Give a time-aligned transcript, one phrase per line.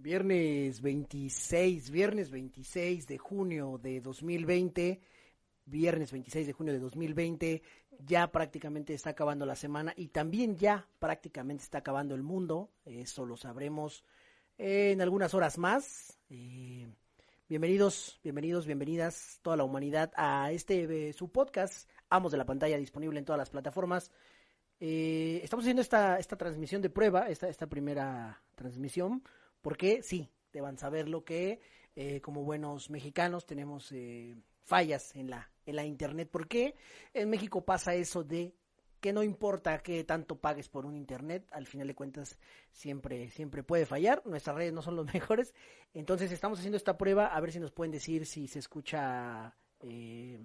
[0.00, 5.00] Viernes 26, viernes 26 de junio de 2020,
[5.64, 7.62] viernes 26 de junio de 2020,
[8.06, 13.26] ya prácticamente está acabando la semana y también ya prácticamente está acabando el mundo, eso
[13.26, 14.04] lo sabremos
[14.56, 16.16] en algunas horas más.
[16.30, 16.86] Eh,
[17.48, 22.78] bienvenidos, bienvenidos, bienvenidas toda la humanidad a este eh, su podcast, Amos de la Pantalla,
[22.78, 24.12] disponible en todas las plataformas.
[24.78, 29.24] Eh, estamos haciendo esta, esta transmisión de prueba, esta, esta primera transmisión,
[29.60, 31.60] porque sí, deban saber lo que
[31.96, 36.28] eh, como buenos mexicanos tenemos eh, fallas en la, en la internet.
[36.30, 36.74] ¿Por qué
[37.14, 38.54] en México pasa eso de
[39.00, 42.38] que no importa qué tanto pagues por un internet, al final de cuentas
[42.72, 45.54] siempre, siempre puede fallar, nuestras redes no son los mejores,
[45.94, 50.40] entonces estamos haciendo esta prueba a ver si nos pueden decir si se escucha eh,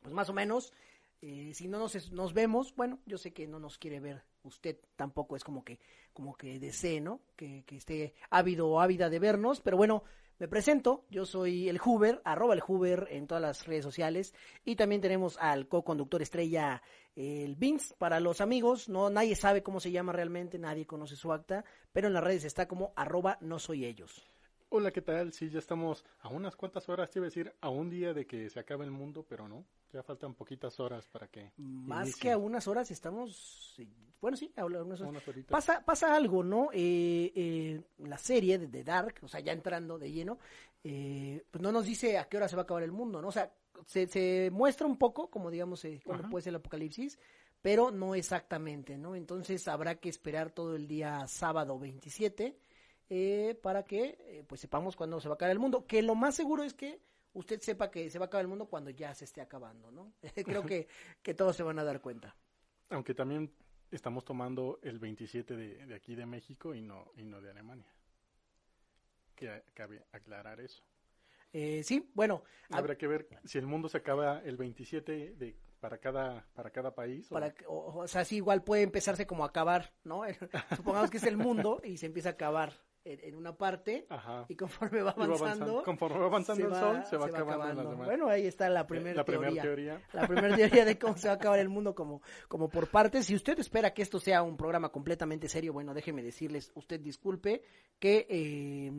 [0.00, 0.72] pues más o menos,
[1.22, 4.78] eh, si no nos, nos vemos, bueno, yo sé que no nos quiere ver usted
[4.96, 5.78] tampoco es como que,
[6.12, 7.20] como que desee, ¿no?
[7.36, 10.04] Que, que esté ávido o ávida de vernos, pero bueno,
[10.38, 14.76] me presento, yo soy el Huber, arroba el Huber en todas las redes sociales y
[14.76, 16.82] también tenemos al co-conductor estrella,
[17.14, 21.32] el Vince, para los amigos, no nadie sabe cómo se llama realmente, nadie conoce su
[21.32, 24.26] acta, pero en las redes está como arroba no soy ellos.
[24.68, 25.32] Hola, ¿qué tal?
[25.32, 28.26] Sí, ya estamos a unas cuantas horas, te iba a decir, a un día de
[28.26, 31.52] que se acabe el mundo, pero no, ya faltan poquitas horas para que...
[31.56, 32.22] Más inicie.
[32.22, 33.76] que a unas horas estamos,
[34.20, 35.10] bueno, sí, a unas horas.
[35.12, 35.50] Unas horitas.
[35.50, 36.70] Pasa, pasa algo, ¿no?
[36.72, 40.38] Eh, eh, la serie de, de Dark, o sea, ya entrando de lleno,
[40.82, 43.28] eh, pues no nos dice a qué hora se va a acabar el mundo, ¿no?
[43.28, 43.52] O sea,
[43.86, 47.18] se, se muestra un poco, como digamos, eh, cuando puede ser el apocalipsis,
[47.62, 49.14] pero no exactamente, ¿no?
[49.14, 52.58] Entonces habrá que esperar todo el día sábado 27
[53.08, 55.86] eh, para que eh, pues sepamos cuándo se va a acabar el mundo.
[55.86, 57.00] Que lo más seguro es que
[57.34, 60.12] usted sepa que se va a acabar el mundo cuando ya se esté acabando, ¿no?
[60.44, 60.88] Creo que,
[61.22, 62.34] que todos se van a dar cuenta.
[62.90, 63.52] Aunque también
[63.90, 67.92] estamos tomando el 27 de, de aquí de México y no, y no de Alemania.
[69.34, 70.82] Que cabe aclarar eso.
[71.52, 75.56] Eh, sí, bueno, a- Habrá que ver si el mundo se acaba el 27 de,
[75.80, 77.30] para, cada, para cada país.
[77.30, 80.22] o- para o, o sea, sí, igual puede empezarse como a acabar, ¿no?
[80.76, 82.72] Supongamos que es el mundo y se empieza a acabar
[83.06, 84.44] en, en una parte Ajá.
[84.48, 88.06] y conforme va avanzando, Conforme va avanzando el sol, se va, acabando, las demás.
[88.06, 89.62] Bueno, ahí está la primera la primera teoría.
[89.62, 90.02] teoría.
[90.12, 93.26] La primera teoría de cómo se va a acabar el mundo como, como por partes.
[93.26, 97.62] Si usted espera que esto sea un programa completamente serio, bueno, déjeme decirles, usted disculpe
[97.98, 98.92] que, eh,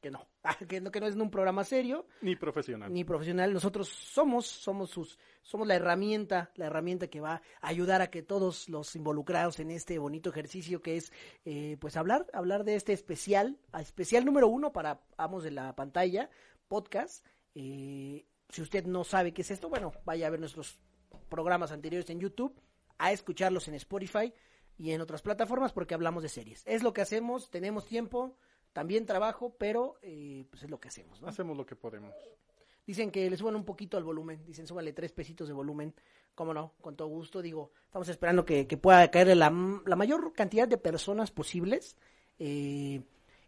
[0.00, 0.28] que no,
[0.68, 2.92] que no, que no es un programa serio Ni profesional.
[2.92, 3.52] ni profesional.
[3.52, 8.22] Nosotros somos, somos sus, somos la herramienta, la herramienta que va a ayudar a que
[8.22, 11.12] todos los involucrados en este bonito ejercicio que es,
[11.44, 16.30] eh, pues hablar, hablar de este especial, especial número uno para Amos de la Pantalla,
[16.68, 17.24] podcast.
[17.54, 20.78] Eh, si usted no sabe qué es esto, bueno, vaya a ver nuestros
[21.28, 22.60] programas anteriores en YouTube,
[22.98, 24.32] a escucharlos en Spotify
[24.76, 26.62] y en otras plataformas porque hablamos de series.
[26.66, 28.36] Es lo que hacemos, tenemos tiempo,
[28.78, 31.26] también trabajo, pero eh, pues es lo que hacemos, ¿no?
[31.26, 32.14] Hacemos lo que podemos.
[32.86, 34.44] Dicen que le suban un poquito al volumen.
[34.46, 35.92] Dicen, súbale tres pesitos de volumen.
[36.36, 36.74] ¿Cómo no?
[36.80, 37.42] Con todo gusto.
[37.42, 39.50] Digo, estamos esperando que, que pueda caerle la,
[39.84, 41.96] la mayor cantidad de personas posibles.
[42.38, 43.02] eh,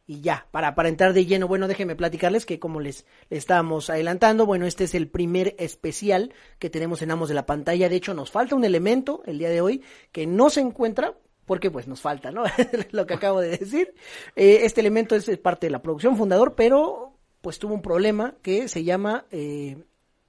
[0.04, 3.88] y ya, para, para entrar de lleno, bueno, déjenme platicarles que como les, les estábamos
[3.88, 7.88] adelantando, bueno, este es el primer especial que tenemos en Amos de la Pantalla.
[7.88, 11.14] De hecho, nos falta un elemento el día de hoy que no se encuentra,
[11.50, 12.44] porque pues nos falta, ¿no?
[12.92, 13.92] Lo que acabo de decir.
[14.36, 18.68] Eh, este elemento es parte de la producción fundador, pero pues tuvo un problema que
[18.68, 19.76] se llama eh,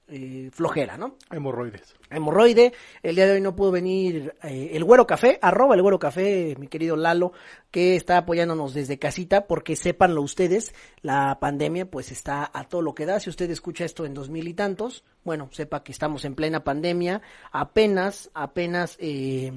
[0.08, 1.16] eh, flojera, ¿no?
[1.30, 1.94] Hemorroides.
[2.10, 2.72] Hemorroide.
[3.04, 6.56] El día de hoy no pudo venir eh, el Güero Café, arroba el Güero Café,
[6.58, 7.32] mi querido Lalo,
[7.70, 12.94] que está apoyándonos desde casita, porque sépanlo ustedes, la pandemia pues está a todo lo
[12.94, 13.20] que da.
[13.20, 16.64] Si usted escucha esto en dos mil y tantos, bueno, sepa que estamos en plena
[16.64, 17.22] pandemia,
[17.52, 19.52] apenas, apenas, eh,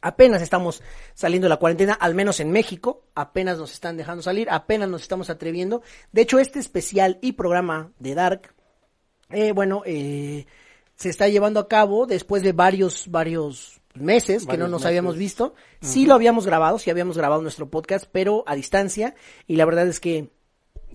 [0.00, 0.82] apenas estamos
[1.14, 5.02] saliendo de la cuarentena, al menos en México, apenas nos están dejando salir, apenas nos
[5.02, 5.82] estamos atreviendo.
[6.12, 8.54] De hecho, este especial y programa de Dark,
[9.30, 10.46] eh, bueno, eh,
[10.96, 14.86] se está llevando a cabo después de varios, varios meses que no nos meses.
[14.86, 15.54] habíamos visto.
[15.80, 19.14] Sí lo habíamos grabado, sí habíamos grabado nuestro podcast, pero a distancia.
[19.46, 20.30] Y la verdad es que,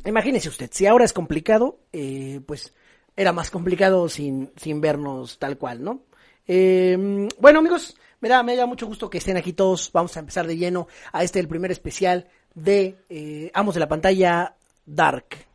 [0.05, 2.73] imagínese usted, si ahora es complicado, eh, pues
[3.15, 6.03] era más complicado sin, sin vernos tal cual, ¿no?
[6.47, 9.91] Eh, bueno, amigos, me da, me da mucho gusto que estén aquí todos.
[9.93, 13.87] Vamos a empezar de lleno a este, el primer especial de eh, Amos de la
[13.87, 15.45] Pantalla Dark.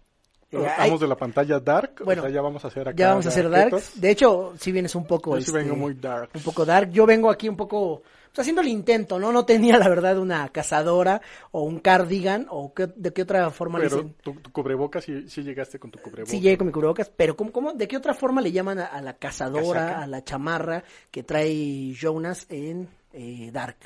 [0.52, 2.02] Eh, Estamos de la pantalla dark.
[2.04, 2.96] Bueno, o sea, ya vamos a hacer acá.
[2.96, 3.80] ya vamos a hacer dark.
[3.94, 5.34] De hecho, si vienes un poco.
[5.34, 6.30] Yo sí este, vengo muy dark.
[6.34, 6.90] Un poco dark.
[6.90, 8.02] Yo vengo aquí un poco.
[8.32, 9.32] Pues haciendo el intento, ¿no?
[9.32, 13.78] No tenía, la verdad, una cazadora o un cardigan o qué- de qué otra forma
[13.78, 14.14] le Pero dicen.
[14.22, 16.30] tu, tu cubrebocas sí, sí llegaste con tu cubrebocas.
[16.30, 18.86] Sí llegué con mi cubrebocas, pero ¿cómo, cómo, ¿de qué otra forma le llaman a,
[18.86, 20.02] a la cazadora, Casaca.
[20.02, 23.76] a la chamarra que trae Jonas en eh, Dark?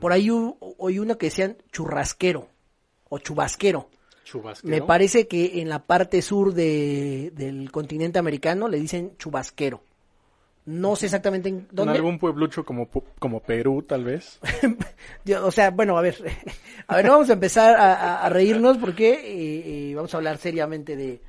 [0.00, 2.48] Por ahí oí uno que decían churrasquero
[3.08, 3.88] o chubasquero.
[4.24, 4.68] Chubasquero.
[4.70, 9.80] Me parece que en la parte sur de, del continente americano le dicen chubasquero.
[10.66, 11.94] No sé exactamente en En dónde.
[11.94, 14.40] algún pueblucho como, como Perú, tal vez.
[15.24, 16.16] Yo, o sea, bueno, a ver,
[16.88, 20.38] a ver, no vamos a empezar a, a- reírnos porque eh, eh, vamos a hablar
[20.38, 21.20] seriamente de,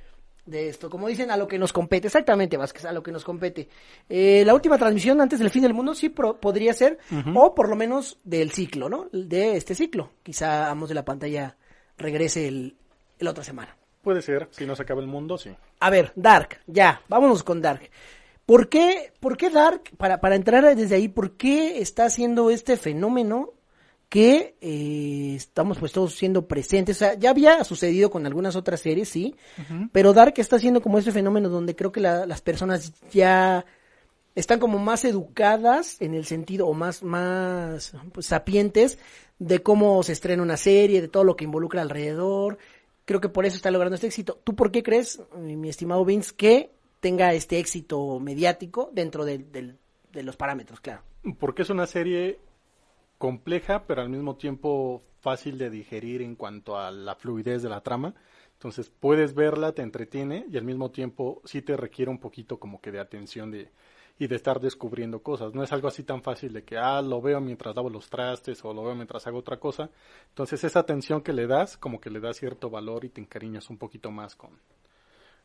[0.45, 0.89] de esto.
[0.89, 3.69] Como dicen, a lo que nos compete, exactamente, Vázquez, a lo que nos compete.
[4.09, 6.97] Eh, la última transmisión antes del fin del mundo sí pro- podría ser,
[7.35, 9.07] o por lo menos del ciclo, ¿no?
[9.13, 10.13] De este ciclo.
[10.23, 11.55] Quizá Amos de la Pantalla
[11.97, 12.75] regrese el,
[13.19, 13.77] la otra semana.
[14.01, 15.51] Puede ser, si no se acaba el mundo, sí.
[15.81, 17.89] A ver, Dark, ya, vámonos con Dark.
[18.47, 22.77] ¿Por qué, por qué Dark, para, para entrar desde ahí, por qué está haciendo este
[22.77, 23.51] fenómeno
[24.09, 26.95] que eh, estamos pues todos siendo presentes?
[26.95, 29.35] O sea, ya había sucedido con algunas otras series, sí,
[29.91, 33.65] pero Dark está haciendo como ese fenómeno donde creo que la- las personas ya
[34.33, 38.97] están como más educadas en el sentido, o más, más pues, sapientes
[39.39, 42.59] de cómo se estrena una serie, de todo lo que involucra alrededor.
[43.03, 44.39] Creo que por eso está logrando este éxito.
[44.43, 49.77] ¿Tú por qué crees, mi mi estimado Vince, que tenga este éxito mediático dentro del-
[50.11, 51.01] de los parámetros, claro?
[51.39, 52.39] Porque es una serie
[53.17, 57.81] compleja, pero al mismo tiempo fácil de digerir en cuanto a la fluidez de la
[57.81, 58.13] trama.
[58.53, 62.81] Entonces puedes verla, te entretiene y al mismo tiempo sí te requiere un poquito como
[62.81, 63.69] que de atención de,
[64.17, 65.53] y de estar descubriendo cosas.
[65.53, 68.63] No es algo así tan fácil de que, ah, lo veo mientras lavo los trastes
[68.65, 69.89] o lo veo mientras hago otra cosa.
[70.29, 73.69] Entonces esa atención que le das, como que le da cierto valor y te encariñas
[73.69, 74.51] un poquito más con,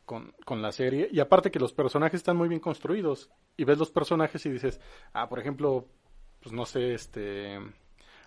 [0.05, 1.09] con, con la serie.
[1.11, 3.29] Y aparte que los personajes están muy bien construidos.
[3.57, 4.79] Y ves los personajes y dices,
[5.13, 5.87] ah, por ejemplo,
[6.41, 7.59] pues no sé, este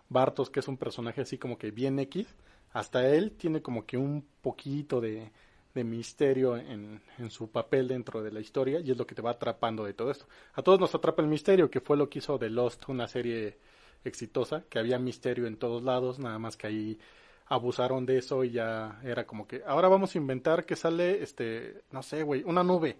[0.08, 2.26] Bartos, que es un personaje así como que bien X,
[2.73, 5.32] hasta él tiene como que un poquito de,
[5.75, 9.23] de misterio en, en su papel dentro de la historia y es lo que te
[9.23, 10.26] va atrapando de todo esto.
[10.55, 13.58] A todos nos atrapa el misterio, que fue lo que hizo The Lost, una serie
[14.05, 16.99] exitosa, que había misterio en todos lados, nada más que ahí
[17.46, 21.82] abusaron de eso y ya era como que ahora vamos a inventar que sale, este,
[21.93, 22.96] no sé, güey, una nube.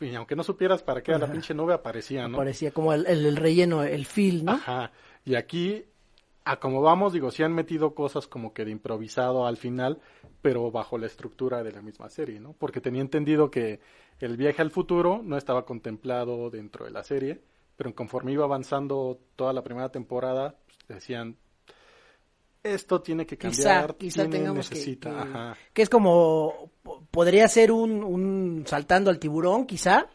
[0.00, 2.36] Y aunque no supieras para qué era la pinche nube aparecía, ¿no?
[2.36, 4.52] Parecía como el, el- el relleno, el feel, ¿no?
[4.52, 4.92] Ajá.
[5.24, 5.84] Y aquí,
[6.44, 9.98] a como vamos, digo, sí han metido cosas como que de improvisado al final,
[10.42, 12.52] pero bajo la estructura de la misma serie, ¿no?
[12.52, 13.80] Porque tenía entendido que
[14.20, 17.40] el viaje al futuro no estaba contemplado dentro de la serie,
[17.76, 21.36] pero conforme iba avanzando toda la primera temporada, pues, decían,
[22.74, 25.56] esto tiene que Quizá, cambiar, quizá tiene, tengamos que, necesita, que- ajá.
[25.72, 30.08] que es como, po- podría ser un, un saltando al tiburón, quizá,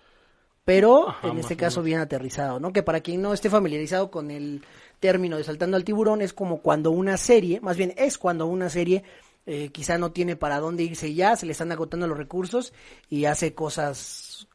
[0.64, 2.72] pero Ajá, en este caso bien aterrizado, ¿no?
[2.72, 4.64] Que para quien no esté familiarizado con el
[5.00, 8.70] término de saltando al tiburón, es como cuando una serie, más bien es cuando una
[8.70, 9.04] serie
[9.48, 12.74] eh, quizá no tiene para dónde irse ya, se le están agotando los recursos
[13.10, 14.48] y hace cosas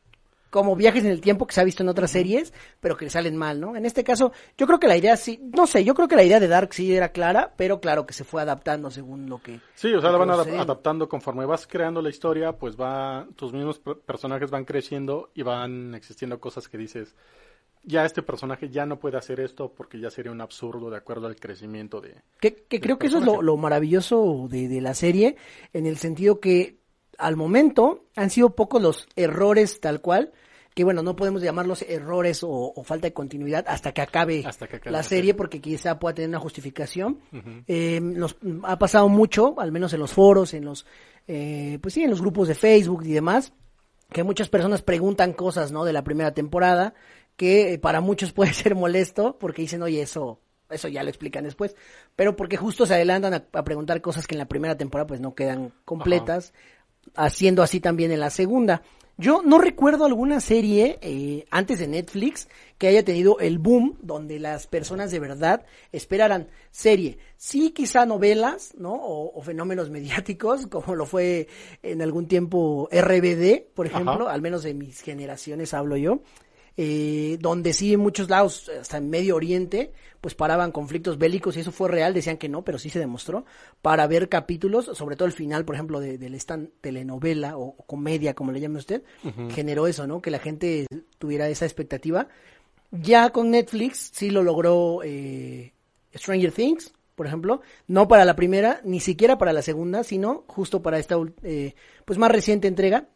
[0.56, 3.10] como viajes en el tiempo que se ha visto en otras series, pero que le
[3.10, 3.76] salen mal, ¿no?
[3.76, 6.24] En este caso, yo creo que la idea sí, no sé, yo creo que la
[6.24, 9.60] idea de Dark sí era clara, pero claro que se fue adaptando según lo que...
[9.74, 13.78] Sí, o sea, la van adaptando conforme vas creando la historia, pues va, tus mismos
[13.78, 17.14] per- personajes van creciendo y van existiendo cosas que dices,
[17.82, 21.26] ya este personaje ya no puede hacer esto porque ya sería un absurdo de acuerdo
[21.26, 22.14] al crecimiento de...
[22.40, 25.36] Que, que creo que eso es lo, lo maravilloso de, de la serie,
[25.74, 26.78] en el sentido que
[27.18, 30.32] al momento han sido pocos los errores tal cual,
[30.74, 34.68] que bueno, no podemos llamarlos errores o, o falta de continuidad hasta que acabe, Hasta
[34.68, 35.34] que acabe la la serie, serie.
[35.34, 37.20] porque quizá pueda tener una justificación.
[37.66, 40.84] Eh, nos ha pasado mucho, al menos en los foros, en los,
[41.26, 43.54] eh, pues sí, en los grupos de Facebook y demás,
[44.12, 45.84] que muchas personas preguntan cosas, ¿no?
[45.84, 46.92] De la primera temporada,
[47.36, 51.44] que eh, para muchos puede ser molesto, porque dicen, oye, eso, eso ya lo explican
[51.44, 51.74] después,
[52.16, 55.20] pero porque justo se adelantan a, a preguntar cosas que en la primera temporada pues
[55.22, 56.52] no quedan completas,
[57.14, 58.82] haciendo así también en la segunda.
[59.18, 64.38] Yo no recuerdo alguna serie eh, antes de Netflix que haya tenido el boom donde
[64.38, 67.16] las personas de verdad esperaran serie.
[67.38, 68.92] Sí, quizá novelas, ¿no?
[68.92, 71.48] O, o fenómenos mediáticos, como lo fue
[71.82, 74.32] en algún tiempo RBD, por ejemplo, Ajá.
[74.32, 76.20] al menos de mis generaciones hablo yo.
[76.76, 81.60] Eh, donde sí en muchos lados, hasta en Medio Oriente, pues paraban conflictos bélicos y
[81.60, 83.44] eso fue real, decían que no, pero sí se demostró,
[83.82, 87.86] para ver capítulos, sobre todo el final, por ejemplo, de, de esta telenovela o, o
[87.86, 89.02] comedia, como le llame usted,
[89.50, 90.20] generó eso, ¿no?
[90.20, 90.86] Que la gente
[91.18, 92.28] tuviera esa expectativa.
[92.90, 95.72] Ya con Netflix sí lo logró eh,
[96.14, 100.82] Stranger Things, por ejemplo, no para la primera, ni siquiera para la segunda, sino justo
[100.82, 103.08] para esta eh, pues más reciente entrega,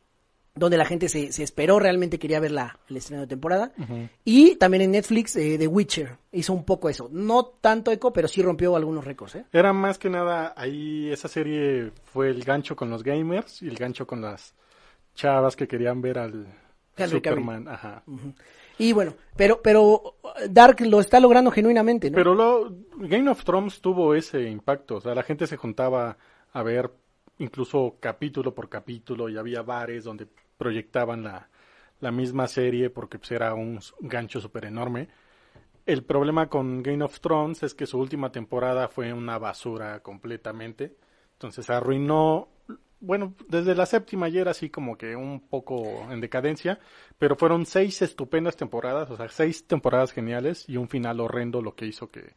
[0.60, 3.72] donde la gente se, se esperó, realmente quería ver la, el estreno de temporada.
[4.26, 7.08] Y también en Netflix, eh, The Witcher hizo un poco eso.
[7.10, 9.36] No tanto eco, pero sí rompió algunos récords.
[9.36, 9.46] ¿eh?
[9.52, 13.76] Era más que nada, ahí esa serie fue el gancho con los gamers y el
[13.76, 14.54] gancho con las
[15.14, 16.46] chavas que querían ver al
[16.94, 17.16] Henry.
[17.16, 17.66] Superman.
[17.66, 18.02] Ajá.
[18.76, 20.16] Y bueno, pero, pero
[20.50, 22.16] Dark lo está logrando genuinamente, ¿no?
[22.16, 26.18] Pero lo, Game of Thrones tuvo ese impacto, o sea, la gente se juntaba
[26.52, 26.90] a ver
[27.38, 30.28] incluso capítulo por capítulo y había bares donde
[30.60, 31.48] proyectaban la,
[32.00, 35.08] la misma serie porque pues, era un gancho súper enorme.
[35.86, 40.94] El problema con Game of Thrones es que su última temporada fue una basura completamente.
[41.32, 42.48] Entonces arruinó,
[43.00, 46.78] bueno, desde la séptima ya era así como que un poco en decadencia,
[47.18, 51.74] pero fueron seis estupendas temporadas, o sea, seis temporadas geniales y un final horrendo lo
[51.74, 52.34] que hizo que,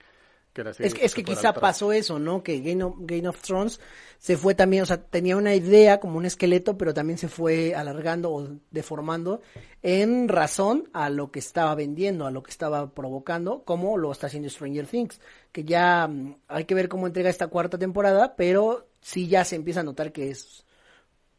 [0.55, 2.43] es, que, es que quizá pasó eso, ¿no?
[2.43, 3.79] Que Game of, Game of, Thrones
[4.19, 7.73] se fue también, o sea, tenía una idea como un esqueleto, pero también se fue
[7.73, 9.41] alargando o deformando
[9.81, 14.27] en razón a lo que estaba vendiendo, a lo que estaba provocando, como lo está
[14.27, 15.19] haciendo Stranger Things,
[15.51, 19.55] que ya mm, hay que ver cómo entrega esta cuarta temporada, pero sí ya se
[19.55, 20.65] empieza a notar que es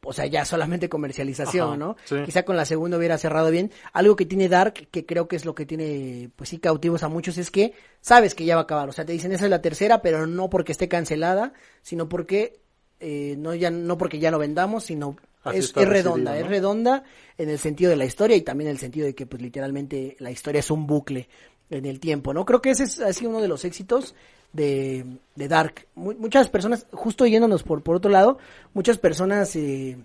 [0.05, 1.97] o sea, ya solamente comercialización, ¿no?
[2.25, 3.71] Quizá con la segunda hubiera cerrado bien.
[3.93, 7.09] Algo que tiene Dark, que creo que es lo que tiene, pues sí, cautivos a
[7.09, 8.89] muchos, es que sabes que ya va a acabar.
[8.89, 12.61] O sea, te dicen esa es la tercera, pero no porque esté cancelada, sino porque,
[13.01, 15.17] eh, no ya, no porque ya no vendamos, sino
[15.53, 17.05] es, redonda, es redonda
[17.37, 20.17] en el sentido de la historia y también en el sentido de que, pues literalmente,
[20.21, 21.29] la historia es un bucle
[21.71, 22.45] en el tiempo, ¿no?
[22.45, 24.15] Creo que ese es, ha sido uno de los éxitos
[24.55, 25.87] de, de Dark.
[25.95, 28.39] muchas personas, justo yéndonos por, por otro lado,
[28.73, 29.99] muchas personas eh,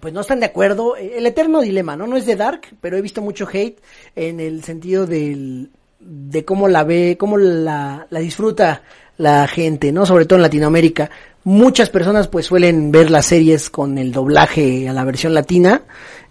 [0.00, 0.96] pues no están de acuerdo.
[0.96, 2.06] El eterno dilema, ¿no?
[2.06, 3.80] No es de Dark, pero he visto mucho hate
[4.14, 8.82] en el sentido del, de cómo la ve, cómo la, la disfruta
[9.16, 10.06] la gente, ¿no?
[10.06, 11.10] Sobre todo en Latinoamérica.
[11.44, 15.82] Muchas personas pues suelen ver las series con el doblaje a la versión latina,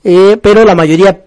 [0.03, 1.25] eh, pero la mayoría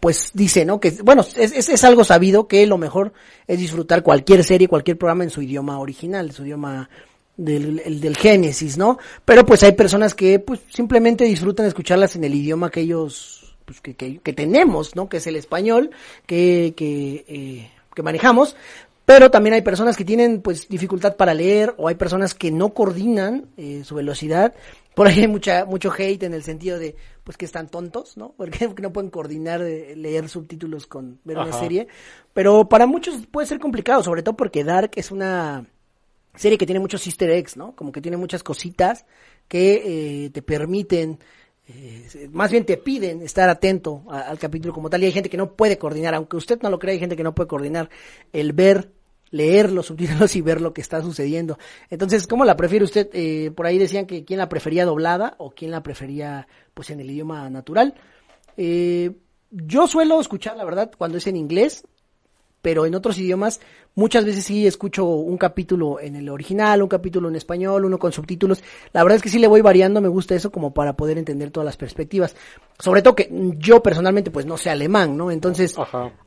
[0.00, 0.80] pues dice, ¿no?
[0.80, 3.12] Que, bueno, es, es, algo sabido que lo mejor
[3.46, 6.88] es disfrutar cualquier serie, cualquier programa en su idioma original, su idioma
[7.36, 8.98] del, el, del Génesis, ¿no?
[9.24, 13.80] Pero pues hay personas que pues simplemente disfrutan escucharlas en el idioma que ellos, pues
[13.80, 15.08] que, que, que tenemos, ¿no?
[15.08, 15.90] Que es el español,
[16.26, 18.56] que, que, eh, que manejamos,
[19.08, 22.74] pero también hay personas que tienen pues dificultad para leer o hay personas que no
[22.74, 24.52] coordinan eh, su velocidad.
[24.94, 26.94] Por ahí hay mucha, mucho hate en el sentido de
[27.28, 28.32] pues que están tontos, ¿no?
[28.38, 31.86] Porque no pueden coordinar eh, leer subtítulos con ver una serie.
[32.32, 35.66] Pero para muchos puede ser complicado, sobre todo porque Dark es una
[36.34, 37.76] serie que tiene muchos easter eggs, ¿no?
[37.76, 39.04] Como que tiene muchas cositas
[39.46, 41.18] que eh, te permiten
[41.66, 45.36] eh, más bien te piden estar atento al capítulo como tal y hay gente que
[45.36, 47.90] no puede coordinar, aunque usted no lo crea, hay gente que no puede coordinar
[48.32, 48.90] el ver
[49.30, 51.58] leer los subtítulos y ver lo que está sucediendo.
[51.90, 53.08] Entonces, ¿cómo la prefiere usted?
[53.12, 57.00] Eh, por ahí decían que quién la prefería doblada o quién la prefería pues en
[57.00, 57.94] el idioma natural.
[58.56, 59.12] Eh,
[59.50, 61.84] yo suelo escuchar, la verdad, cuando es en inglés,
[62.62, 63.60] pero en otros idiomas
[63.94, 68.12] muchas veces sí escucho un capítulo en el original, un capítulo en español, uno con
[68.12, 68.62] subtítulos.
[68.92, 71.50] La verdad es que sí le voy variando, me gusta eso como para poder entender
[71.50, 72.36] todas las perspectivas.
[72.78, 75.32] Sobre todo que yo personalmente pues no sé alemán, ¿no?
[75.32, 75.74] Entonces,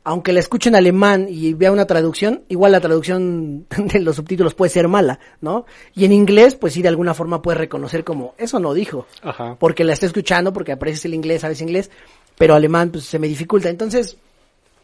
[0.04, 4.54] aunque la escuche en alemán y vea una traducción, igual la traducción de los subtítulos
[4.54, 5.64] puede ser mala, ¿no?
[5.94, 9.06] Y en inglés pues sí de alguna forma puede reconocer como eso no dijo,
[9.58, 11.90] porque la está escuchando, porque aparece el inglés, sabes inglés,
[12.36, 13.70] pero alemán pues se me dificulta.
[13.70, 14.18] Entonces,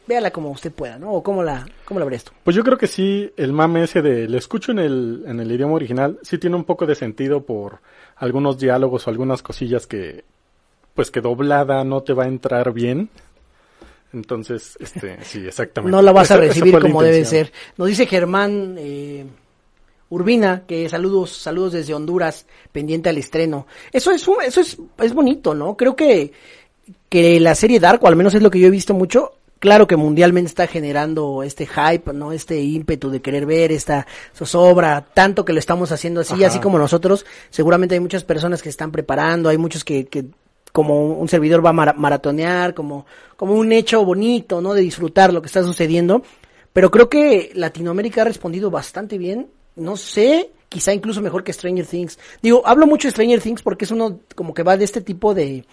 [0.09, 1.13] véala como usted pueda, ¿no?
[1.13, 2.33] O cómo la, cómo la ve esto.
[2.43, 5.53] Pues yo creo que sí, el mame ese de, le escucho en el, en el
[5.53, 7.81] idioma original, sí tiene un poco de sentido por
[8.17, 10.25] algunos diálogos o algunas cosillas que,
[10.95, 13.11] pues que doblada no te va a entrar bien.
[14.13, 15.95] Entonces, este, sí, exactamente.
[15.95, 17.53] no la vas a recibir como debe ser.
[17.77, 19.27] Nos dice Germán, eh,
[20.09, 23.67] Urbina, que saludos, saludos desde Honduras, pendiente al estreno.
[23.93, 25.77] Eso es, eso es, es bonito, ¿no?
[25.77, 26.33] Creo que,
[27.11, 29.87] que la serie Dark, o al menos es lo que yo he visto mucho, claro
[29.87, 32.33] que mundialmente está generando este hype, ¿no?
[32.33, 36.79] Este ímpetu de querer ver esta zozobra, tanto que lo estamos haciendo así, así como
[36.79, 40.27] nosotros, seguramente hay muchas personas que están preparando, hay muchos que, que
[40.73, 44.75] como un servidor va a maratonear, como, como un hecho bonito, ¿no?
[44.75, 46.23] De disfrutar lo que está sucediendo.
[46.73, 49.49] Pero creo que Latinoamérica ha respondido bastante bien.
[49.75, 52.19] No sé, quizá incluso mejor que Stranger Things.
[52.43, 55.35] Digo, hablo mucho de Stranger Things porque es uno como que va de este tipo
[55.35, 55.65] de,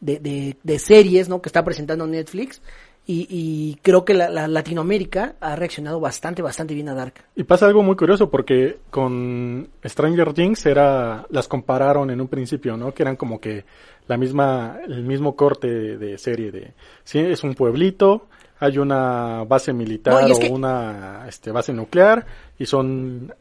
[0.00, 1.40] de, de, de series, ¿no?
[1.40, 2.60] Que está presentando Netflix
[3.04, 7.14] y, creo que la, Latinoamérica ha reaccionado bastante, bastante bien a Dark.
[7.34, 12.76] Y pasa algo muy curioso porque con Stranger Things era, las compararon en un principio,
[12.76, 12.94] ¿no?
[12.94, 13.64] Que eran como que
[14.06, 18.28] la misma, el mismo corte de serie de, sí, es un pueblito,
[18.60, 22.24] hay una base militar o una este, base nuclear
[22.56, 23.34] y son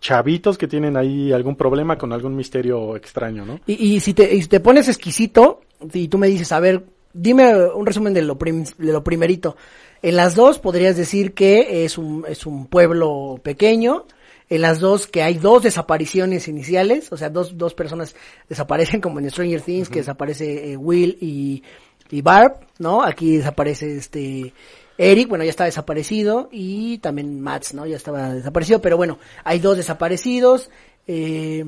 [0.00, 3.60] chavitos que tienen ahí algún problema con algún misterio extraño, ¿no?
[3.66, 6.84] Y, y si, te, y si te pones exquisito y tú me dices, a ver,
[7.18, 9.56] dime un resumen de lo, de lo primerito.
[10.02, 14.06] En las dos podrías decir que es un, es un pueblo pequeño.
[14.48, 18.14] En las dos que hay dos desapariciones iniciales, o sea, dos, dos personas
[18.48, 21.62] desaparecen como en Stranger Things, que desaparece eh, Will y,
[22.10, 23.02] y Barb, ¿no?
[23.02, 24.54] Aquí desaparece este
[24.96, 27.86] Eric, bueno, ya está desaparecido y también Max, ¿no?
[27.86, 30.70] Ya estaba desaparecido, pero bueno, hay dos desaparecidos.
[31.06, 31.64] Eh,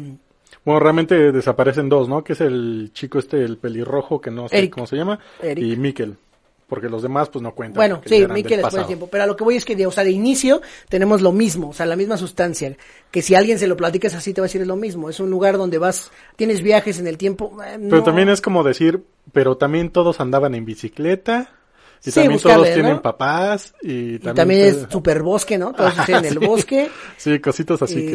[0.65, 2.23] Bueno, realmente desaparecen dos, ¿no?
[2.23, 4.75] Que es el chico este, el pelirrojo, que no sé Eric.
[4.75, 5.65] cómo se llama, Eric.
[5.65, 6.17] y Mikkel.
[6.69, 7.79] Porque los demás, pues no cuentan.
[7.81, 9.09] Bueno, sí, Mikel después de tiempo.
[9.11, 11.71] Pero a lo que voy es que, de, o sea, de inicio tenemos lo mismo,
[11.71, 12.77] o sea, la misma sustancia.
[13.11, 15.11] Que si alguien se lo platicas así, te va a decir es lo mismo.
[15.11, 17.59] Es un lugar donde vas, tienes viajes en el tiempo.
[17.67, 19.03] eh, Pero también es como decir,
[19.33, 21.51] pero también todos andaban en bicicleta.
[22.05, 22.75] Y Sí, también buscarle, todos ¿no?
[22.75, 23.75] tienen papás.
[23.83, 25.73] Y Y también, también es super bosque, ¿no?
[25.73, 26.47] Todo sucede en el Sí.
[26.47, 26.91] bosque.
[27.17, 28.15] Sí, cositas así que...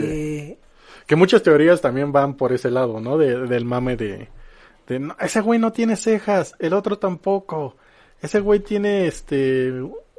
[0.51, 0.57] Eh,
[1.05, 3.17] Que muchas teorías también van por ese lado, ¿no?
[3.17, 4.29] De, del mame de...
[4.88, 7.75] de "No, ese güey no tiene cejas, el otro tampoco.
[8.21, 9.71] Ese güey tiene, este,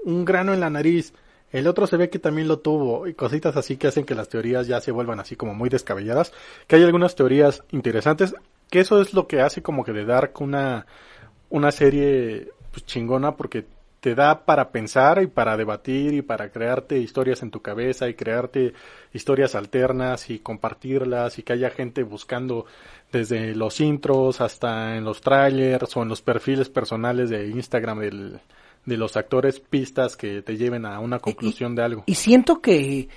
[0.07, 1.13] un grano en la nariz.
[1.53, 3.07] El otro se ve que también lo tuvo.
[3.07, 6.33] Y cositas así que hacen que las teorías ya se vuelvan así como muy descabelladas.
[6.67, 8.35] Que hay algunas teorías interesantes.
[8.71, 10.87] Que eso es lo que hace como que de Dark una,
[11.51, 13.67] una serie pues, chingona porque
[14.07, 18.15] te da para pensar y para debatir y para crearte historias en tu cabeza y
[18.15, 18.73] crearte
[19.13, 22.67] historias alternas y compartirlas y que haya gente buscando
[23.11, 28.39] desde los intros hasta en los trailers o en los perfiles personales de Instagram del,
[28.85, 32.05] de los actores pistas que te lleven a una conclusión de algo.
[32.07, 33.09] y siento que,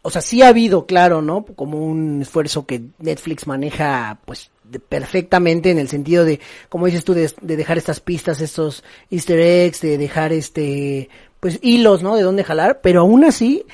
[0.00, 1.44] o sea, sí ha habido, claro, ¿no?
[1.44, 4.50] Como un esfuerzo que Netflix maneja, pues,
[4.88, 9.38] perfectamente en el sentido de, como dices tú, de, de dejar estas pistas, estos easter
[9.38, 11.08] eggs, de dejar este,
[11.40, 12.16] pues, hilos, ¿no?
[12.16, 13.64] De dónde jalar, pero aún así,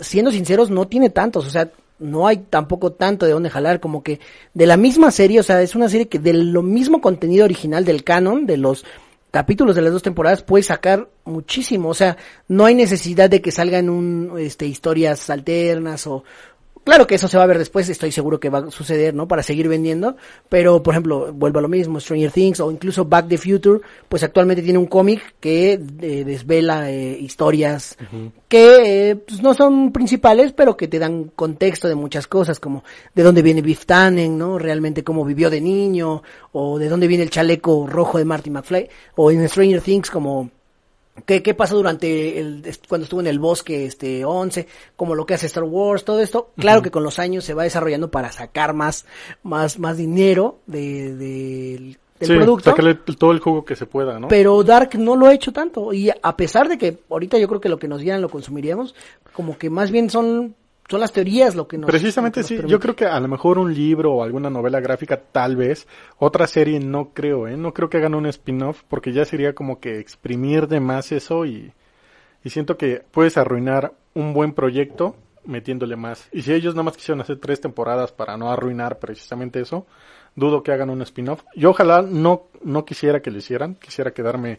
[0.00, 4.02] siendo sinceros, no tiene tantos, o sea, no hay tampoco tanto de dónde jalar, como
[4.02, 4.20] que
[4.54, 7.84] de la misma serie, o sea, es una serie que de lo mismo contenido original
[7.84, 8.84] del canon, de los
[9.30, 12.16] capítulos de las dos temporadas, puedes sacar muchísimo, o sea,
[12.48, 16.24] no hay necesidad de que salgan un, este, historias alternas o,
[16.84, 19.28] Claro que eso se va a ver después, estoy seguro que va a suceder, ¿no?
[19.28, 20.16] Para seguir vendiendo,
[20.48, 24.24] pero por ejemplo, vuelvo a lo mismo, Stranger Things o incluso Back the Future, pues
[24.24, 27.96] actualmente tiene un cómic que eh, desvela eh, historias
[28.48, 32.82] que eh, pues no son principales, pero que te dan contexto de muchas cosas, como
[33.14, 34.58] de dónde viene Biff Tannen, ¿no?
[34.58, 38.88] Realmente cómo vivió de niño, o de dónde viene el chaleco rojo de Marty McFly,
[39.14, 40.50] o en Stranger Things como
[41.26, 45.34] ¿Qué, qué pasó durante el, cuando estuvo en el bosque este 11, como lo que
[45.34, 46.50] hace Star Wars, todo esto?
[46.56, 49.04] Claro que con los años se va desarrollando para sacar más,
[49.42, 52.70] más, más dinero de, del- del sí, producto.
[52.70, 54.28] sacarle todo el jugo que se pueda, ¿no?
[54.28, 55.92] Pero Dark no lo ha hecho tanto.
[55.92, 58.94] Y a pesar de que ahorita yo creo que lo que nos dieran lo consumiríamos,
[59.34, 60.54] como que más bien son,
[60.88, 61.88] son las teorías lo que nos.
[61.88, 65.56] Precisamente sí, yo creo que a lo mejor un libro o alguna novela gráfica tal
[65.56, 65.86] vez,
[66.18, 67.56] otra serie no creo, ¿eh?
[67.56, 71.46] No creo que hagan un spin-off porque ya sería como que exprimir de más eso
[71.46, 71.72] y,
[72.44, 76.28] y siento que puedes arruinar un buen proyecto metiéndole más.
[76.32, 79.86] Y si ellos nada más quisieron hacer tres temporadas para no arruinar precisamente eso,
[80.34, 81.42] dudo que hagan un spin-off.
[81.54, 84.58] Yo ojalá no, no quisiera que lo hicieran, quisiera quedarme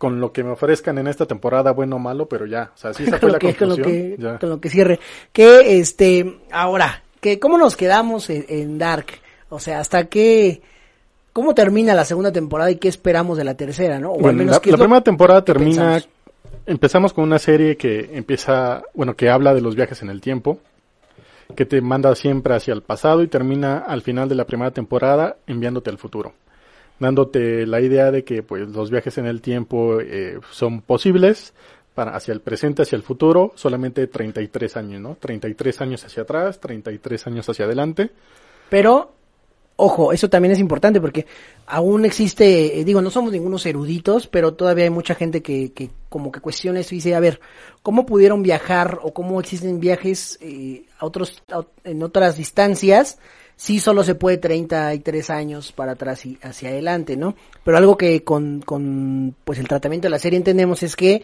[0.00, 2.94] con lo que me ofrezcan en esta temporada, bueno o malo, pero ya, o sea,
[2.94, 4.38] si esa fue la con lo conclusión, que, ya.
[4.38, 4.98] con lo que cierre.
[5.30, 9.08] Que este, ahora, que cómo nos quedamos en, en Dark,
[9.50, 10.62] o sea, hasta qué,
[11.34, 14.12] cómo termina la segunda temporada y qué esperamos de la tercera, ¿no?
[14.12, 16.08] O al menos la, la primera temporada termina, pensamos?
[16.64, 20.60] empezamos con una serie que empieza, bueno, que habla de los viajes en el tiempo,
[21.54, 25.36] que te manda siempre hacia el pasado y termina al final de la primera temporada
[25.46, 26.32] enviándote al futuro,
[27.00, 31.52] dándote la idea de que pues los viajes en el tiempo eh, son posibles
[31.94, 35.16] para hacia el presente, hacia el futuro, solamente 33 años, ¿no?
[35.20, 38.10] 33 años hacia atrás, 33 años hacia adelante.
[38.68, 39.12] Pero,
[39.76, 41.26] ojo, eso también es importante porque
[41.66, 45.90] aún existe, eh, digo, no somos ningunos eruditos, pero todavía hay mucha gente que, que
[46.08, 47.40] como que cuestiona eso y dice, a ver,
[47.82, 53.18] ¿cómo pudieron viajar o cómo existen viajes eh, a otros, a- en otras distancias?
[53.60, 57.34] Sí, solo se puede 33 años para atrás y hacia adelante, ¿no?
[57.62, 61.20] Pero algo que con, con pues el tratamiento de la serie entendemos es que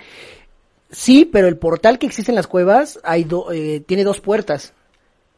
[0.90, 4.74] sí, pero el portal que existe en las cuevas hay do- eh, tiene dos puertas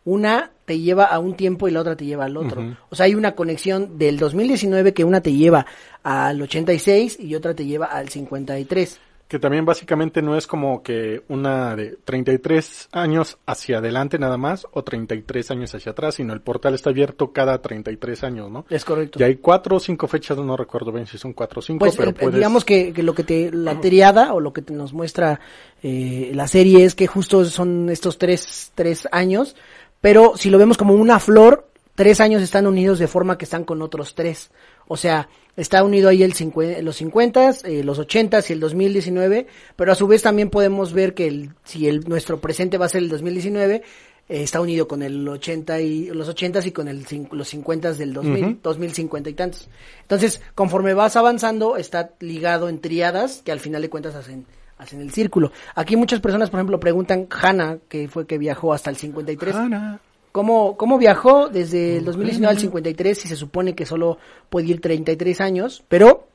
[0.04, 2.62] una te lleva a un tiempo y la otra te lleva al otro.
[2.90, 5.66] O sea, hay una conexión del 2019 que una te lleva
[6.02, 8.98] al 86 y otra te lleva al 53.
[9.28, 14.66] Que también básicamente no es como que una de 33 años hacia adelante nada más
[14.72, 18.64] o 33 años hacia atrás, sino el portal está abierto cada 33 años, ¿no?
[18.70, 19.20] Es correcto.
[19.20, 21.96] Y hay cuatro o cinco fechas, no recuerdo bien si son cuatro o cinco, Pues
[21.96, 22.34] pero eh, puedes...
[22.36, 25.40] digamos que, que lo que te, la triada o lo que te nos muestra
[25.82, 29.56] eh, la serie es que justo son estos tres, tres años,
[30.00, 33.64] pero si lo vemos como una flor, tres años están unidos de forma que están
[33.64, 34.50] con otros tres.
[34.88, 36.34] O sea, está unido ahí el
[36.82, 39.46] los 50, eh, los 80 y el 2019,
[39.76, 42.88] pero a su vez también podemos ver que el, si el, nuestro presente va a
[42.88, 43.82] ser el 2019, eh,
[44.28, 48.44] está unido con el 80 y los 80 y con el, los 50 del 2000,
[48.44, 48.58] Ujú.
[48.62, 49.68] 2050 y tantos.
[50.02, 54.46] Entonces, conforme vas avanzando, está ligado en triadas que al final de cuentas hacen
[54.78, 55.52] hacen el círculo.
[55.74, 59.54] Aquí muchas personas, por ejemplo, preguntan Hannah, que fue que viajó hasta el 53.
[59.54, 60.00] Hannah.
[60.32, 64.18] ¿Cómo, ¿Cómo viajó desde el 2019 al 53 si se supone que solo
[64.50, 65.82] puede ir 33 años?
[65.88, 66.28] Pero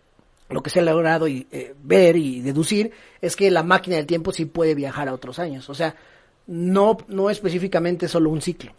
[0.50, 4.06] lo que se ha logrado y, eh, ver y deducir es que la máquina del
[4.06, 5.70] tiempo sí puede viajar a otros años.
[5.70, 5.96] O sea,
[6.48, 8.72] no, no específicamente solo un ciclo.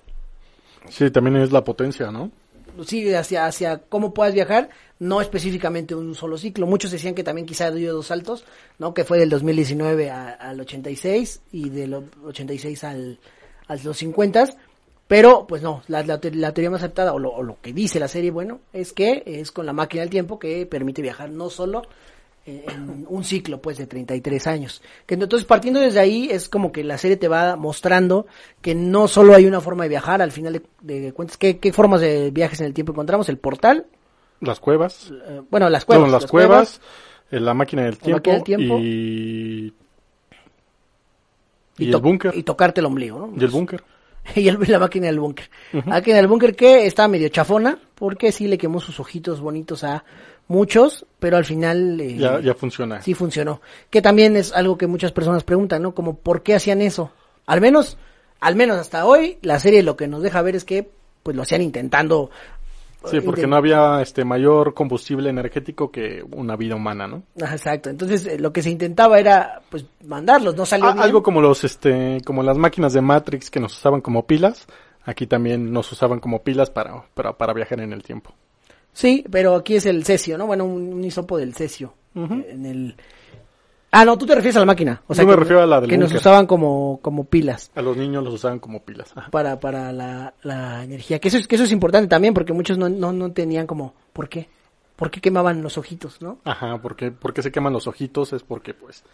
[0.91, 2.31] Sí, también es la potencia, ¿no?
[2.85, 6.67] Sí, hacia, hacia cómo puedas viajar, no específicamente un solo ciclo.
[6.67, 8.45] Muchos decían que también quizá dio dos saltos,
[8.81, 8.93] ¿no?
[8.93, 13.19] Que fue del 2019 a- al 86 y del 86 al,
[13.69, 14.51] a los 50.
[15.17, 17.73] Pero, pues no, la, la, te- la teoría más aceptada, o lo, o lo que
[17.73, 21.31] dice la serie, bueno, es que es con la máquina del tiempo que permite viajar
[21.31, 21.83] no solo
[22.47, 24.83] en, en un ciclo, pues, de 33 años.
[25.07, 28.27] Que entonces, partiendo desde ahí, es como que la serie te va mostrando
[28.61, 31.73] que no solo hay una forma de viajar, al final de, de cuentas, ¿qué, ¿qué
[31.73, 33.29] formas de viajes en el tiempo encontramos?
[33.29, 33.87] El portal,
[34.41, 35.13] Las cuevas.
[35.29, 36.01] eh, bueno, las cuevas.
[36.03, 36.81] Bueno, las, cuevas,
[37.31, 38.79] eh, la máquina del tiempo, máquina del tiempo.
[38.81, 39.73] y,
[41.79, 42.33] y, y el búnker.
[42.37, 43.33] Y tocarte el ombligo, ¿no?
[43.41, 43.83] Y el búnker.
[44.35, 45.51] y el- la máquina del búnker.
[45.73, 49.85] La máquina del búnker que está medio chafona, porque sí le quemó sus ojitos bonitos
[49.85, 50.05] a
[50.49, 53.01] muchos, pero al final eh, Ya, ya funciona.
[53.03, 53.61] sí funcionó.
[53.91, 55.95] Que también es algo que muchas personas preguntan, ¿no?
[55.95, 57.13] Como, ¿por qué hacían eso?
[57.47, 57.97] Al menos,
[58.41, 60.89] al menos hasta hoy, la serie lo que nos deja ver es que,
[61.23, 62.31] pues lo hacían intentando.
[63.11, 67.23] Sí, porque no había este mayor combustible energético que una vida humana, ¿no?
[67.43, 67.91] Ajá, Exacto.
[67.91, 71.05] Entonces, eh, lo que se intentaba era, pues, mandarlos, no salió Ah, bien.
[71.05, 74.67] algo como los este como las máquinas de Matrix que nos usaban como pilas,
[75.05, 78.33] aquí también nos usaban como pilas para para, para viajar en el tiempo.
[78.93, 80.47] Sí, pero aquí es el cesio, ¿no?
[80.47, 81.95] Bueno, un, un hisopo del cesio.
[82.15, 82.97] eh, En el...
[83.97, 85.03] Ah, no, tú te refieres a la máquina.
[85.07, 87.71] O sea, Yo me que, refiero a la del que nos usaban como, como pilas
[87.77, 89.13] A los niños los usaban como pilas.
[89.15, 89.31] Ajá.
[89.31, 91.21] para, para la, la energía.
[91.21, 93.95] Que eso, es, que eso es importante también porque muchos no, no, no tenían como,
[94.13, 94.49] ¿por qué?
[94.97, 96.39] ¿Por qué quemaban los ojitos, no?
[96.45, 99.05] Ajá, porque porque se queman los ojitos es porque pues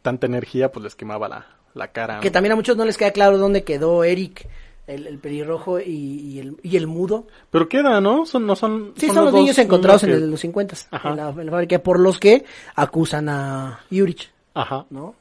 [0.00, 2.20] tanta energía pues les quemaba la, la cara.
[2.20, 2.32] Que ¿no?
[2.32, 4.48] también a muchos no les queda claro dónde quedó Eric,
[4.88, 7.26] el, el pelirrojo y, y el, y el mudo.
[7.50, 8.24] Pero queda, ¿no?
[8.26, 11.10] Son no son Sí, son, los niños encontrados en los 50 Ajá.
[11.10, 14.30] en la, en la fábrica, por los que acusan a Yurich.
[14.54, 14.86] Ajá.
[14.90, 15.14] ¿no?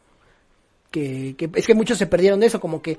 [0.90, 2.98] Que, que es que muchos se perdieron de eso, como que,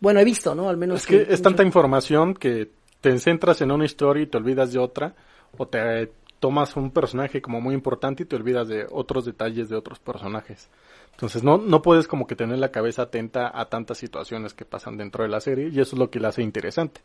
[0.00, 0.68] bueno, he visto, ¿no?
[0.68, 2.70] Al menos Es que es tanta información que
[3.02, 5.14] te centras en una historia y te olvidas de otra,
[5.58, 9.76] o te tomas un personaje como muy importante y te olvidas de otros detalles de
[9.76, 10.70] otros personajes.
[11.12, 14.96] Entonces no, no puedes como que tener la cabeza atenta a tantas situaciones que pasan
[14.96, 17.00] dentro de la serie y eso es lo que la hace interesante,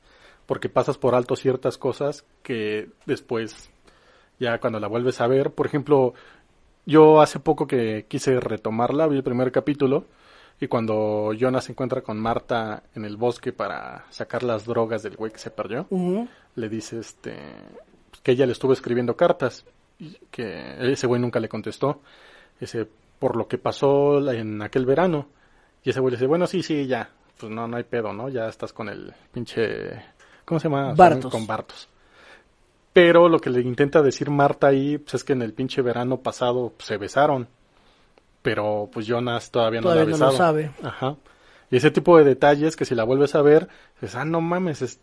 [0.45, 3.69] porque pasas por alto ciertas cosas que después
[4.39, 6.13] ya cuando la vuelves a ver, por ejemplo,
[6.85, 10.05] yo hace poco que quise retomarla, vi el primer capítulo
[10.59, 15.15] y cuando Jonas se encuentra con Marta en el bosque para sacar las drogas del
[15.15, 15.87] güey que se perdió,
[16.55, 17.35] le dice este
[18.09, 19.65] pues, que ella le estuvo escribiendo cartas
[19.99, 22.01] y que ese güey nunca le contestó,
[22.59, 22.87] ese
[23.19, 25.27] por lo que pasó en aquel verano.
[25.83, 27.09] Y ese güey le dice, "Bueno, sí, sí, ya.
[27.39, 28.29] Pues no no hay pedo, ¿no?
[28.29, 29.91] Ya estás con el pinche
[30.47, 30.93] ¿cómo se llama?
[30.93, 31.31] Bartos.
[31.31, 31.89] Con Bartos.
[32.93, 36.17] Pero lo que le intenta decir Marta ahí pues, es que en el pinche verano
[36.17, 37.47] pasado pues, se besaron.
[38.41, 40.31] Pero pues Jonas todavía no la ha no lo besado.
[40.31, 40.71] sabe.
[40.81, 41.15] Ajá.
[41.69, 43.67] Y ese tipo de detalles que si la vuelves a ver,
[43.99, 44.99] dices, ah, no mames, es...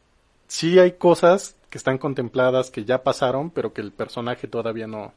[0.47, 5.13] sí hay cosas que están contempladas, que ya pasaron, pero que el personaje todavía no,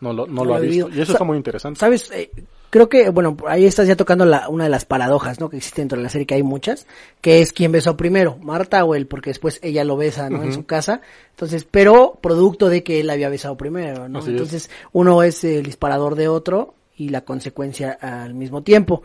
[0.00, 0.88] no lo, no No lo ha visto.
[0.88, 1.80] Y eso Sa- está muy interesante.
[1.80, 2.10] ¿Sabes?
[2.12, 2.30] Eh,
[2.70, 5.48] creo que, bueno, ahí estás ya tocando la, una de las paradojas, ¿no?
[5.48, 6.86] Que existe dentro de la serie, que hay muchas,
[7.20, 10.42] que es quién besó primero, Marta o él, porque después ella lo besa, ¿no?
[10.42, 11.00] En su casa.
[11.30, 14.18] Entonces, pero producto de que él había besado primero, ¿no?
[14.18, 14.32] Así es.
[14.32, 19.02] Entonces, uno es el disparador de otro y la consecuencia al mismo tiempo.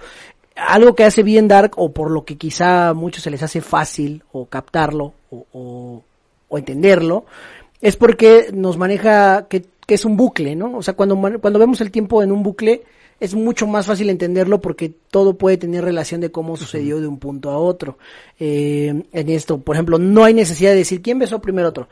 [0.56, 3.62] Algo que hace bien Dark, o por lo que quizá a muchos se les hace
[3.62, 6.04] fácil, o captarlo, o, o,
[6.50, 7.26] o entenderlo,
[7.82, 10.78] es porque nos maneja que, que es un bucle, ¿no?
[10.78, 12.84] O sea, cuando, cuando vemos el tiempo en un bucle,
[13.20, 17.18] es mucho más fácil entenderlo porque todo puede tener relación de cómo sucedió de un
[17.18, 17.98] punto a otro.
[18.40, 21.90] Eh, en esto, por ejemplo, no hay necesidad de decir quién besó primero a otro.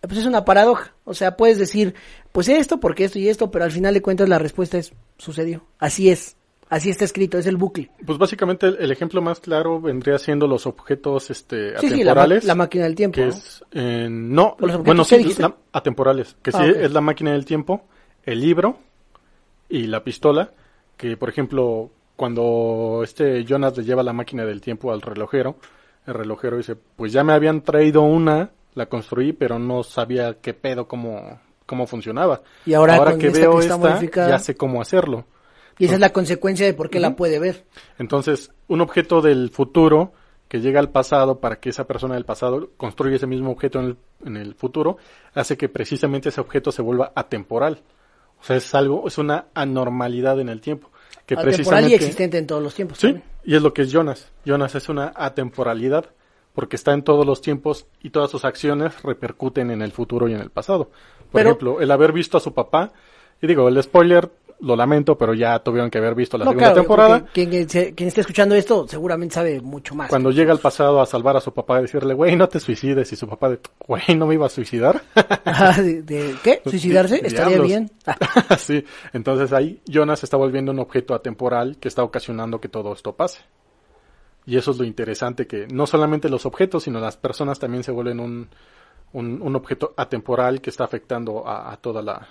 [0.00, 0.94] Pues es una paradoja.
[1.02, 1.96] O sea, puedes decir,
[2.30, 5.64] pues esto, porque esto y esto, pero al final de cuentas la respuesta es, sucedió.
[5.80, 6.36] Así es.
[6.70, 7.90] Así está escrito, es el bucle.
[8.06, 12.12] Pues básicamente el, el ejemplo más claro vendría siendo los objetos este, Sí, sí, la,
[12.12, 12.56] atemporales.
[12.56, 13.16] máquina del tiempo.
[13.16, 13.28] que ¿no?
[13.28, 17.00] es eh, no ¿O los objetos bueno sí la- atemporales que Ah, sí es la
[17.00, 17.82] máquina del tiempo
[18.24, 18.78] el libro
[19.68, 20.52] y la pistola
[20.96, 25.56] que por ejemplo cuando este Jonas le lleva la máquina del tiempo al relojero
[26.06, 30.54] el relojero dice pues ya me habían traído una la construí pero no sabía qué
[30.54, 35.24] pedo cómo cómo funcionaba Y ahora con que veo esta ya sé cómo hacerlo
[35.80, 37.64] Y esa es la consecuencia de por qué la puede ver.
[37.98, 40.12] entonces, un objeto del futuro
[40.48, 43.84] que llega al pasado para que esa persona del pasado construya ese mismo objeto en
[43.86, 44.98] el, en el futuro,
[45.34, 47.82] hace que precisamente ese objeto se vuelva atemporal.
[48.40, 50.90] O sea, es algo, es una anormalidad en el tiempo.
[51.26, 52.98] Que Atemporal y precisamente, existente en todos los tiempos.
[52.98, 53.24] Sí, también.
[53.44, 54.30] y es lo que es Jonas.
[54.44, 56.06] Jonas es una atemporalidad.
[56.52, 60.34] porque está en todos los tiempos y todas sus acciones repercuten en el futuro y
[60.34, 60.86] en el pasado.
[60.86, 62.90] Por Pero- ejemplo, el haber visto a su papá,
[63.40, 64.28] y digo, el spoiler
[64.62, 67.24] lo lamento, pero ya tuvieron que haber visto la No, segunda claro, temporada.
[67.32, 70.08] Quien, quien, quien esté escuchando esto seguramente sabe mucho más.
[70.08, 73.12] Cuando llega al pasado a salvar a su papá y decirle, güey, no te suicides,
[73.12, 75.02] y su papá güey, no me iba a suicidar.
[75.44, 76.62] Ah, ¿De, de qué?
[76.68, 77.16] ¿Suicidarse?
[77.16, 77.66] Estaría diablos.
[77.68, 77.90] bien.
[78.06, 82.68] Ah, sí, entonces ahí Jonas se está volviendo un objeto atemporal que está ocasionando que
[82.68, 83.40] todo esto pase.
[84.46, 87.92] Y eso es lo interesante, que no solamente los objetos, sino las personas también se
[87.92, 88.48] vuelven un,
[89.12, 92.26] un, un objeto atemporal que está afectando a, a toda la...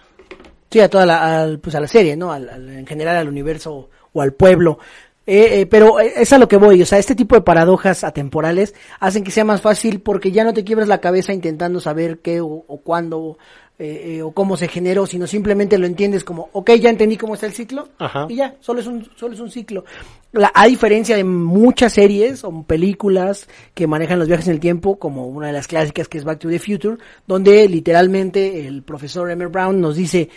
[0.71, 2.31] Sí, a toda la, al- pues a la serie, ¿no?
[2.31, 4.79] Al- al- en general al universo o al pueblo.
[5.25, 8.03] Eh, eh, pero eh, es a lo que voy, o sea, este tipo de paradojas
[8.03, 12.17] atemporales hacen que sea más fácil porque ya no te quiebras la cabeza intentando saber
[12.19, 13.37] qué o, o cuándo
[13.77, 17.35] eh, eh, o cómo se generó, sino simplemente lo entiendes como, ok, ya entendí cómo
[17.35, 18.25] está el ciclo Ajá.
[18.27, 19.85] y ya, solo es un, solo es un ciclo.
[20.31, 24.97] La, a diferencia de muchas series o películas que manejan los viajes en el tiempo,
[24.97, 29.29] como una de las clásicas que es Back to the Future, donde literalmente el profesor
[29.29, 30.29] Emmer Brown nos dice,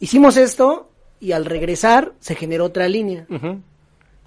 [0.00, 3.26] hicimos esto y al regresar se generó otra línea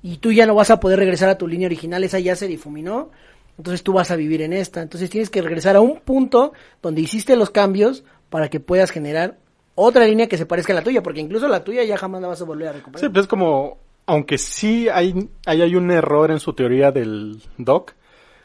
[0.02, 2.48] y tú ya no vas a poder regresar a tu línea original, esa ya se
[2.48, 3.10] difuminó,
[3.58, 4.82] entonces tú vas a vivir en esta.
[4.82, 9.38] Entonces tienes que regresar a un punto donde hiciste los cambios para que puedas generar
[9.76, 12.30] otra línea que se parezca a la tuya, porque incluso la tuya ya jamás la
[12.30, 13.02] vas a volver a recuperar.
[13.02, 17.42] Sí, pues es como, aunque sí hay, hay, hay un error en su teoría del
[17.58, 17.94] Doc,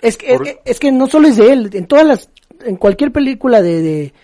[0.02, 2.30] Es que, Por- es, que, es que no solo es de él, en todas las,
[2.64, 4.14] en cualquier película de, de,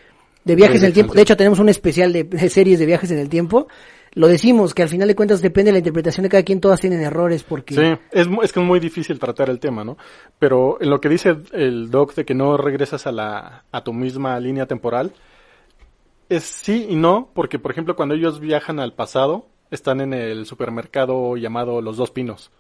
[0.44, 3.11] de viajes en el tiempo, de hecho tenemos un especial de, de series de viajes
[3.11, 3.68] en el tiempo,
[4.12, 6.81] lo decimos, que al final de cuentas depende de la interpretación de cada quien, todas
[6.81, 7.74] tienen errores, porque...
[7.74, 9.96] Sí, es, es que es muy difícil tratar el tema, ¿no?
[10.38, 13.92] Pero en lo que dice el doc de que no regresas a la a tu
[13.92, 15.12] misma línea temporal,
[16.29, 20.46] es sí y no, porque por ejemplo cuando ellos viajan al pasado, están en el
[20.46, 22.50] supermercado llamado Los Dos Pinos.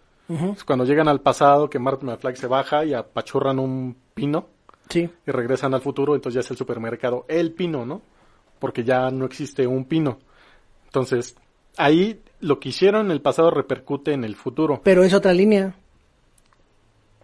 [0.64, 4.46] Cuando llegan al pasado, que Martin McFly se baja y apachurran un pino
[4.90, 5.08] sí.
[5.26, 8.02] y regresan al futuro, entonces ya es el supermercado El Pino, ¿no?
[8.58, 10.18] Porque ya no existe un pino.
[10.84, 11.36] Entonces,
[11.76, 14.80] ahí lo que hicieron en el pasado repercute en el futuro.
[14.84, 15.74] Pero es otra línea,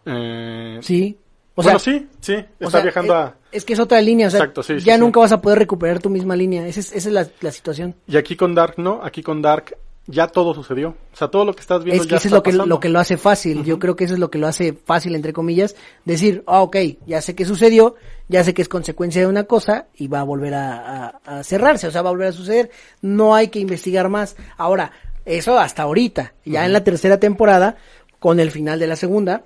[0.06, 1.18] Eh, sí.
[1.58, 3.36] O bueno, sea, sí, sí, está o sea, viajando es, a...
[3.50, 5.00] es que es otra línea, o sea, Exacto, sí, ya sí.
[5.00, 7.94] nunca vas a poder recuperar tu misma línea, esa es, esa es la, la situación.
[8.06, 9.00] Y aquí con Dark, ¿no?
[9.02, 9.76] Aquí con Dark
[10.06, 10.90] ya todo sucedió.
[11.12, 12.66] O sea, todo lo que estás viendo Es que ya eso es lo que, pasando.
[12.66, 13.64] lo que lo hace fácil.
[13.64, 16.76] Yo creo que eso es lo que lo hace fácil, entre comillas, decir, ah, ok,
[17.06, 17.94] ya sé qué sucedió,
[18.28, 21.44] ya sé que es consecuencia de una cosa y va a volver a, a- a
[21.44, 22.70] cerrarse, o sea, va a volver a suceder.
[23.02, 24.36] No hay que investigar más.
[24.56, 24.92] Ahora,
[25.24, 26.34] eso hasta ahorita.
[26.44, 27.76] Ya en la tercera temporada,
[28.20, 29.42] con el final de la segunda,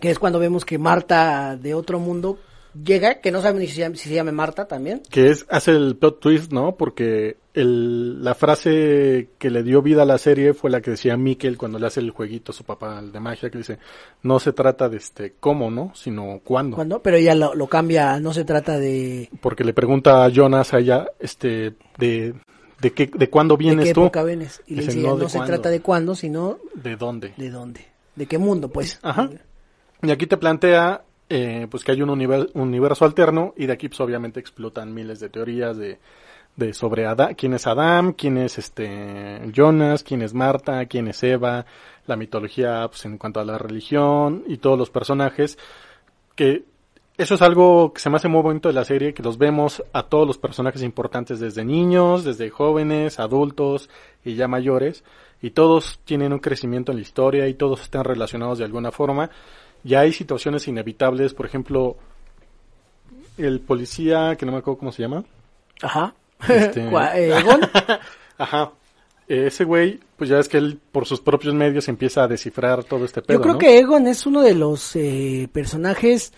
[0.00, 2.38] que es cuando vemos que Marta de otro mundo
[2.84, 5.02] llega, que no saben ni si se llama, si se llame Marta también.
[5.10, 6.76] Que es, hace el plot twist, ¿no?
[6.76, 11.16] Porque el, la frase que le dio vida a la serie fue la que decía
[11.16, 13.78] Mikkel cuando le hace el jueguito a su papá, el de magia, que dice,
[14.22, 15.92] no se trata de este cómo, ¿no?
[15.94, 16.76] Sino cuándo.
[16.76, 20.74] Cuando, pero ella lo, lo cambia, no se trata de, Porque le pregunta a Jonas
[20.74, 22.34] a ella, este, de,
[22.80, 24.62] de qué, de cuándo ¿De vienes qué tú, época vienes?
[24.66, 25.54] Y le Dice, dice, no, no, ¿de se cuándo?
[25.54, 27.32] trata de cuándo, sino de dónde.
[27.36, 27.80] de dónde.
[28.14, 28.98] ¿De qué mundo, pues?
[29.02, 29.30] Ajá.
[30.02, 33.88] Y aquí te plantea eh, pues que hay un univer- universo alterno y de aquí
[33.88, 35.98] pues obviamente explotan miles de teorías de,
[36.56, 41.22] de sobre Ada- quién es Adam, quién es este Jonas, quién es Marta, quién es
[41.22, 41.66] Eva,
[42.06, 45.58] la mitología pues en cuanto a la religión y todos los personajes
[46.34, 46.64] que
[47.18, 49.82] eso es algo que se me hace muy bonito de la serie, que los vemos
[49.94, 53.88] a todos los personajes importantes desde niños, desde jóvenes, adultos
[54.22, 55.02] y ya mayores,
[55.40, 59.30] y todos tienen un crecimiento en la historia y todos están relacionados de alguna forma.
[59.86, 61.96] Ya hay situaciones inevitables, por ejemplo,
[63.38, 65.24] el policía, que no me acuerdo cómo se llama.
[65.82, 66.14] Ajá.
[66.48, 66.80] Este-
[67.14, 67.60] eh, Egon.
[68.38, 68.72] Ajá.
[69.28, 72.84] Eh, Ese güey, pues ya es que él por sus propios medios empieza a descifrar
[72.84, 73.58] todo este pedo, Yo creo ¿no?
[73.58, 76.32] que Egon es uno de los eh, personajes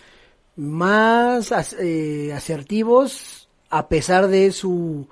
[0.55, 5.07] más as- eh, asertivos a pesar de su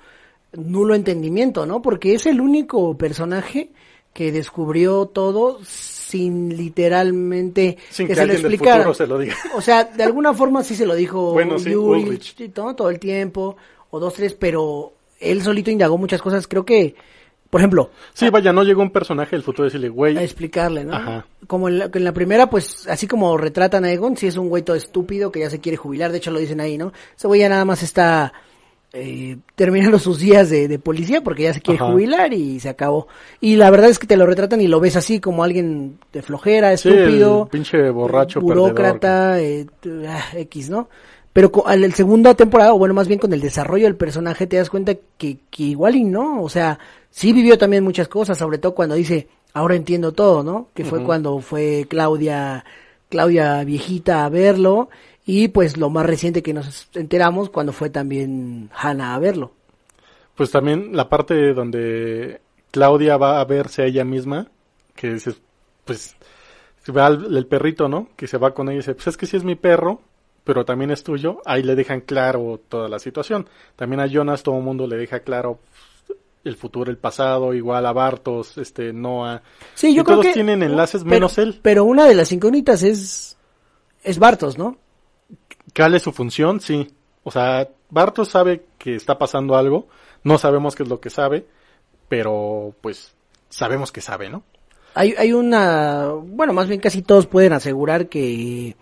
[0.53, 1.81] nulo entendimiento, ¿no?
[1.81, 3.69] Porque es el único personaje
[4.13, 5.59] que descubrió todo
[6.07, 8.77] sin literalmente Sin que, que se lo explicara.
[8.77, 9.35] futuro se lo diga.
[9.55, 13.57] O sea, de alguna forma sí se lo dijo Bueno, Yuri todo, todo el tiempo,
[13.89, 16.47] o dos, tres, pero él solito indagó muchas cosas.
[16.47, 16.95] Creo que,
[17.49, 20.85] por ejemplo, Sí, vaya, no llegó un personaje del futuro a decirle, güey, a explicarle,
[20.85, 20.95] ¿no?
[20.95, 21.25] Ajá.
[21.47, 24.49] Como en la, en la primera, pues, así como retratan a Egon, sí es un
[24.49, 26.93] güey todo estúpido que ya se quiere jubilar, de hecho lo dicen ahí, ¿no?
[27.17, 28.33] Ese güey ya nada más está
[28.93, 31.91] eh, terminando sus días de, de policía porque ya se quiere Ajá.
[31.91, 33.07] jubilar y se acabó.
[33.41, 36.21] Y la verdad es que te lo retratan y lo ves así como alguien de
[36.21, 39.67] flojera, estúpido, pinche borracho burócrata, eh,
[40.07, 40.89] ah, X, ¿no?
[41.33, 44.47] Pero con al el segunda temporada, o bueno, más bien con el desarrollo del personaje,
[44.47, 46.79] te das cuenta que, que igual y no, o sea,
[47.11, 50.69] sí vivió también muchas cosas, sobre todo cuando dice, ahora entiendo todo, ¿no?
[50.73, 52.63] Que fue cuando fue Claudia
[53.09, 54.89] Claudia viejita a verlo
[55.27, 59.51] y pues lo más reciente que nos enteramos cuando fue también Hannah a verlo.
[60.35, 62.39] Pues también la parte donde
[62.71, 64.47] Claudia va a verse a ella misma,
[64.95, 65.35] que dices,
[65.83, 66.15] pues,
[66.83, 68.07] se va el perrito, ¿no?
[68.15, 69.99] Que se va con ella y dice, pues es que sí es mi perro,
[70.45, 71.41] pero también es tuyo.
[71.45, 73.47] Ahí le dejan claro toda la situación.
[73.75, 75.59] También a Jonas todo el mundo le deja claro
[76.45, 79.41] el futuro, el pasado, igual a Bartos, este, Noah.
[79.73, 81.59] Sí, yo y creo todos que- tienen enlaces pero- menos él.
[81.61, 83.37] Pero una de las incógnitas es,
[84.03, 84.77] es Bartos, ¿no?
[85.77, 86.59] ¿Cuál es su función?
[86.59, 86.87] Sí.
[87.23, 89.87] O sea, Bartos sabe que está pasando algo.
[90.23, 91.45] No sabemos qué es lo que sabe,
[92.09, 93.13] pero pues
[93.49, 94.43] sabemos que sabe, ¿no?
[94.95, 98.75] Hay, hay una, bueno, más bien casi todos pueden asegurar que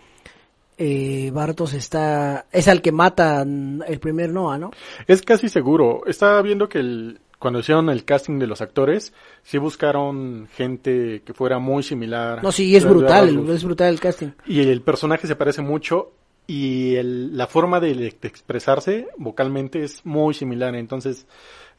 [0.77, 4.71] eh, Bartos está, es al que matan el primer Noah, ¿no?
[5.05, 6.03] Es casi seguro.
[6.07, 9.11] Estaba viendo que el, cuando hicieron el casting de los actores,
[9.43, 12.41] sí buscaron gente que fuera muy similar.
[12.41, 14.29] No, sí, es brutal, es brutal el casting.
[14.45, 16.13] Y el personaje se parece mucho
[16.47, 20.75] y el- la forma de, de expresarse vocalmente es muy similar.
[20.75, 21.25] Entonces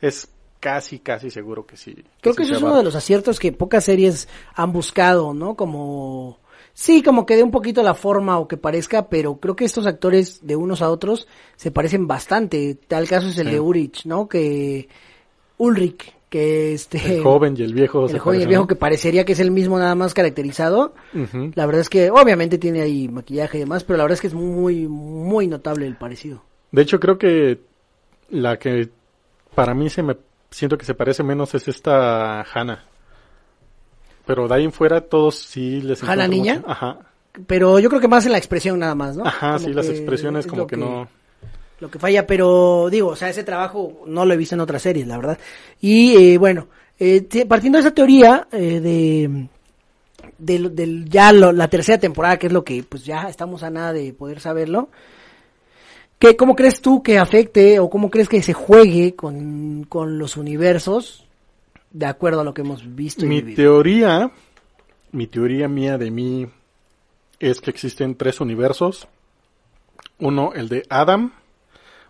[0.01, 0.29] es
[0.61, 1.95] casi, casi seguro que sí.
[2.21, 5.55] Creo que eso es uno de los aciertos que pocas series han buscado, ¿no?
[5.55, 6.39] Como,
[6.73, 9.87] sí, como que dé un poquito la forma o que parezca, pero creo que estos
[9.87, 12.75] actores de unos a otros se parecen bastante.
[12.89, 13.53] Tal caso es el Sí.
[13.53, 14.29] de Urich, ¿no?
[14.29, 14.89] Que
[15.59, 17.17] Ulrich, que este...
[17.19, 18.07] El joven y el viejo.
[18.09, 20.95] el joven y el viejo que parecería que es el mismo nada más caracterizado.
[21.55, 24.27] La verdad es que obviamente tiene ahí maquillaje y demás, pero la verdad es que
[24.27, 26.43] es muy, muy notable el parecido.
[26.73, 27.61] De hecho, creo que
[28.31, 28.89] la que
[29.55, 30.17] para mí se me
[30.51, 32.85] siento que se parece menos es esta Hannah.
[34.27, 36.57] Pero de ahí en fuera todos sí les ¿Hannah niña?
[36.57, 36.99] mucho- Ajá.
[37.47, 39.27] Pero yo creo que más en la expresión nada más, ¿no?
[39.27, 41.07] Ajá, Como sí, las expresiones es como que, no.
[41.81, 44.83] Lo que falla, pero digo, o sea, ese trabajo no lo he visto en otras
[44.83, 45.39] series, la verdad.
[45.81, 49.47] Y eh, bueno, eh, partiendo de esa teoría eh, de
[50.39, 53.71] del, del ya lo- la tercera temporada, que es lo que pues ya estamos a
[53.71, 54.89] nada de poder saberlo.
[56.19, 60.37] ¿Qué, ¿Cómo crees tú que afecte o cómo crees que se juegue con, con los
[60.39, 61.27] universos
[61.91, 63.57] de acuerdo a lo que hemos visto y Mi vivido?
[63.57, 64.31] teoría,
[65.13, 66.47] mi teoría mía de mí
[67.39, 69.07] es que existen tres universos.
[70.19, 71.35] Uno el de Adam,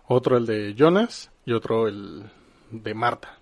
[0.07, 2.23] otro el de Jonas y otro el
[2.71, 3.37] de Marta.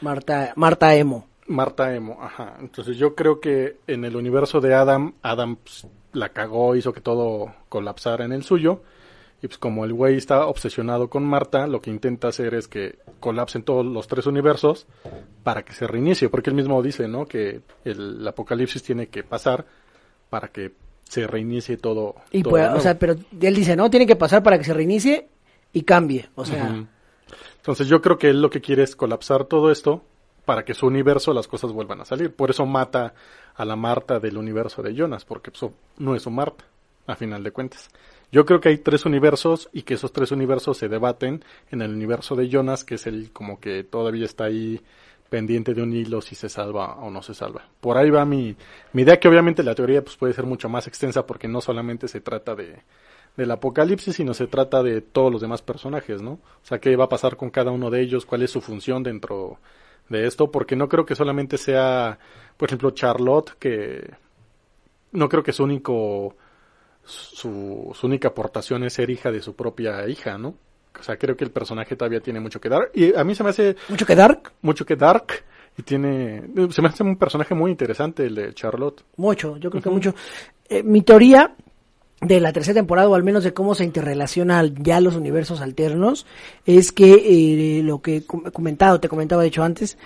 [0.00, 1.26] Marta, Marta Emo.
[1.46, 2.56] Marta Emo, ajá.
[2.60, 7.00] Entonces yo creo que en el universo de Adam, Adam pues, la cagó, hizo que
[7.00, 8.82] todo colapsara en el suyo.
[9.42, 12.98] Y pues como el güey está obsesionado con Marta, lo que intenta hacer es que
[13.20, 14.86] colapsen todos los tres universos
[15.42, 16.30] para que se reinicie.
[16.30, 17.26] Porque él mismo dice, ¿no?
[17.26, 19.66] Que el apocalipsis tiene que pasar
[20.30, 22.14] para que se reinicie todo.
[22.30, 24.72] Y todo pues, o sea, pero él dice, no, tiene que pasar para que se
[24.72, 25.28] reinicie
[25.74, 26.30] y cambie.
[26.36, 26.86] O sea.
[27.56, 30.02] Entonces yo creo que él lo que quiere es colapsar todo esto
[30.44, 32.34] para que su universo las cosas vuelvan a salir.
[32.34, 33.14] Por eso mata
[33.54, 36.64] a la Marta del universo de Jonas, porque pues, no es su Marta,
[37.06, 37.88] a final de cuentas.
[38.30, 41.92] Yo creo que hay tres universos y que esos tres universos se debaten en el
[41.92, 44.80] universo de Jonas, que es el como que todavía está ahí
[45.30, 47.66] pendiente de un hilo si se salva o no se salva.
[47.80, 48.54] Por ahí va mi,
[48.92, 52.08] mi idea, que obviamente la teoría pues, puede ser mucho más extensa porque no solamente
[52.08, 52.82] se trata de,
[53.36, 56.32] del apocalipsis, sino se trata de todos los demás personajes, ¿no?
[56.32, 59.02] O sea, qué va a pasar con cada uno de ellos, cuál es su función
[59.02, 59.58] dentro
[60.08, 62.18] de esto, porque no creo que solamente sea,
[62.56, 64.14] por ejemplo, Charlotte, que
[65.12, 66.36] no creo que su único,
[67.04, 70.54] su, su única aportación es ser hija de su propia hija, ¿no?
[70.98, 72.90] O sea, creo que el personaje todavía tiene mucho que dar.
[72.94, 75.44] Y a mí se me hace mucho que Dark, mucho que dark
[75.76, 79.02] y tiene, se me hace un personaje muy interesante el de Charlotte.
[79.16, 80.14] mucho, yo creo que mucho.
[80.68, 81.54] Eh, mi teoría
[82.26, 86.26] de la tercera temporada, o al menos de cómo se interrelacionan ya los universos alternos,
[86.66, 89.96] es que eh, lo que he com- comentado, te comentaba de hecho antes,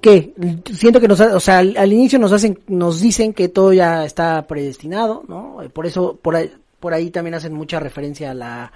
[0.00, 0.34] que
[0.72, 4.04] siento que nos, o sea, al, al inicio nos hacen, nos dicen que todo ya
[4.04, 5.62] está predestinado, ¿no?
[5.62, 8.72] Eh, Por eso, por ahí, por ahí también hacen mucha referencia a la,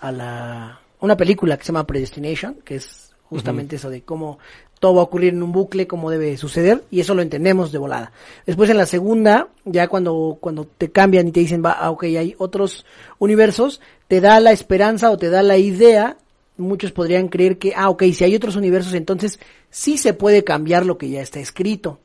[0.00, 4.38] a la, una película que se llama Predestination, que es justamente eso de cómo
[4.78, 7.78] todo va a ocurrir en un bucle, cómo debe suceder, y eso lo entendemos de
[7.78, 8.12] volada.
[8.46, 12.02] Después en la segunda, ya cuando, cuando te cambian y te dicen, va, ah, ok,
[12.04, 12.84] hay otros
[13.18, 16.16] universos, te da la esperanza o te da la idea,
[16.56, 19.38] muchos podrían creer que, ah, ok, si hay otros universos, entonces
[19.70, 22.00] sí se puede cambiar lo que ya está escrito,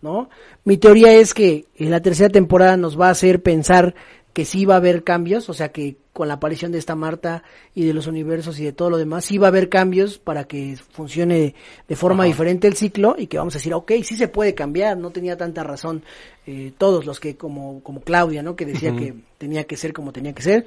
[0.00, 0.30] ¿no?
[0.64, 3.94] Mi teoría es que en la tercera temporada nos va a hacer pensar
[4.32, 7.42] que sí va a haber cambios, o sea que con la aparición de esta Marta
[7.74, 10.44] y de los universos y de todo lo demás, sí va a haber cambios para
[10.44, 11.54] que funcione
[11.88, 12.28] de forma Ajá.
[12.28, 15.36] diferente el ciclo y que vamos a decir, ok, sí se puede cambiar, no tenía
[15.36, 16.02] tanta razón
[16.46, 18.56] eh, todos los que, como, como Claudia, ¿no?
[18.56, 20.66] Que decía que tenía que ser como tenía que ser.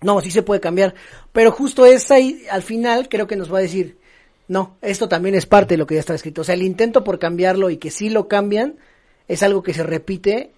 [0.00, 0.94] No, sí se puede cambiar,
[1.32, 3.98] pero justo esta y al final creo que nos va a decir,
[4.48, 6.40] no, esto también es parte de lo que ya está escrito.
[6.40, 8.76] O sea, el intento por cambiarlo y que sí lo cambian
[9.28, 10.50] es algo que se repite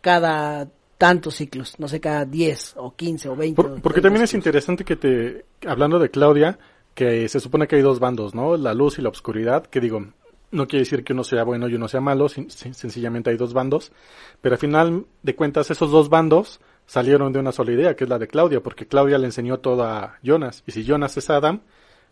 [0.00, 0.68] cada
[0.98, 3.54] tantos ciclos, no sé, cada 10 o 15 o 20.
[3.62, 6.58] Por- porque también es interesante que te, hablando de Claudia,
[6.94, 8.56] que se supone que hay dos bandos, ¿no?
[8.56, 10.04] La luz y la oscuridad, que digo,
[10.50, 13.36] no quiere decir que uno sea bueno y uno sea malo, sin- sin- sencillamente hay
[13.36, 13.92] dos bandos,
[14.40, 18.10] pero al final de cuentas esos dos bandos salieron de una sola idea, que es
[18.10, 21.60] la de Claudia, porque Claudia le enseñó todo a Jonas, y si Jonas es Adam,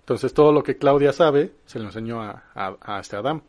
[0.01, 3.43] entonces todo lo que Claudia sabe se lo enseñó a, a, a este Adam.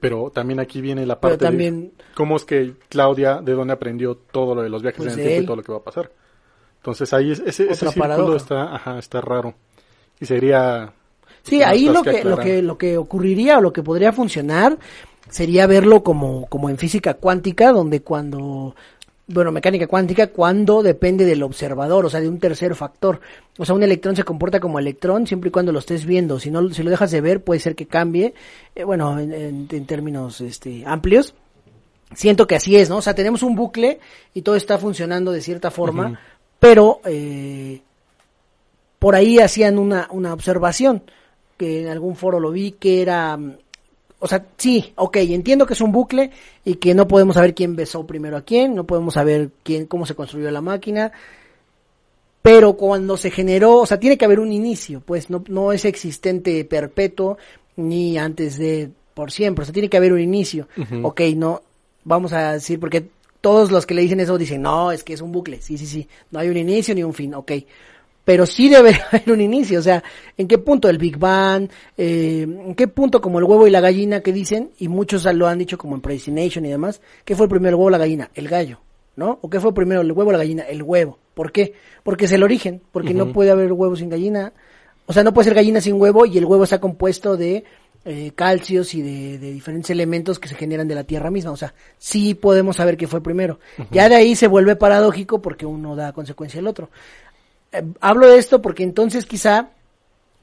[0.00, 4.16] Pero también aquí viene la parte también- de cómo es que Claudia, de dónde aprendió
[4.16, 5.42] todo lo de los viajes Pues en de el tiempo él.
[5.42, 6.10] y todo lo que va a pasar.
[6.78, 9.54] Entonces ahí es- ese, ese círculo está, ajá, está raro.
[10.20, 10.92] Y sería...
[11.42, 12.44] Sí, ahí lo que, lo aclarar.
[12.44, 14.76] que, lo que ocurriría o lo que podría funcionar
[15.30, 18.74] sería verlo como, como en física cuántica, donde cuando,
[19.28, 23.20] bueno, mecánica cuántica, cuando depende del observador, o sea, de un tercer factor.
[23.58, 26.38] O sea, un electrón se comporta como electrón siempre y cuando lo estés viendo.
[26.38, 28.34] Si no, si lo dejas de ver, puede ser que cambie,
[28.74, 31.34] eh, bueno, en, en- en términos, este, amplios.
[32.14, 32.98] Siento que así es, ¿no?
[32.98, 33.98] O sea, tenemos un bucle
[34.32, 36.20] y todo está funcionando de cierta forma,
[36.60, 37.80] pero, eh,
[39.00, 41.02] por ahí hacían una, una observación,
[41.56, 43.56] que en algún foro lo vi, que era, mm,
[44.18, 46.30] o sea, sí, ok, entiendo que es un bucle
[46.64, 50.06] y que no podemos saber quién besó primero a quién, no podemos saber quién, cómo
[50.06, 51.12] se construyó la máquina,
[52.42, 55.84] pero cuando se generó, o sea, tiene que haber un inicio, pues no, no es
[55.84, 57.36] existente perpetuo
[57.76, 60.68] ni antes de por siempre, o sea, tiene que haber un inicio.
[60.76, 61.06] Ujú.
[61.08, 61.62] Ok, no,
[62.04, 63.08] vamos a decir, porque
[63.40, 65.86] todos los que le dicen eso dicen, no, es que es un bucle, sí, sí,
[65.86, 67.52] sí, no hay un inicio ni un fin, ok.
[68.26, 70.02] Pero sí debe haber un inicio, o sea,
[70.36, 71.70] ¿en qué punto el Big Bang?
[71.96, 74.72] Eh, ¿En qué punto como el huevo y la gallina que dicen?
[74.78, 77.00] Y muchos lo han dicho como en Predestination y demás.
[77.24, 78.28] ¿Qué fue primero el huevo o la gallina?
[78.34, 78.80] El gallo,
[79.14, 79.38] ¿no?
[79.42, 80.64] ¿O qué fue primero el huevo o la gallina?
[80.64, 81.20] El huevo.
[81.34, 81.74] ¿Por qué?
[82.02, 84.52] Porque es el origen, porque no puede haber huevo sin gallina.
[85.06, 87.62] O sea, no puede ser gallina sin huevo y el huevo está compuesto de
[88.08, 91.50] eh, calcios y de, de diferentes elementos que se generan de la tierra misma.
[91.50, 93.58] O sea, sí podemos saber qué fue primero.
[93.90, 96.88] Ya de ahí se vuelve paradójico porque uno da consecuencia al otro.
[97.72, 99.70] Eh, hablo de esto porque entonces quizá,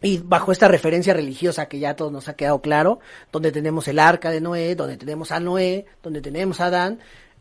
[0.02, 3.00] y bajo esta referencia religiosa que ya a todos nos ha quedado claro,
[3.32, 7.00] donde tenemos el arca de Noé, donde tenemos a Noé, donde tenemos a Adán,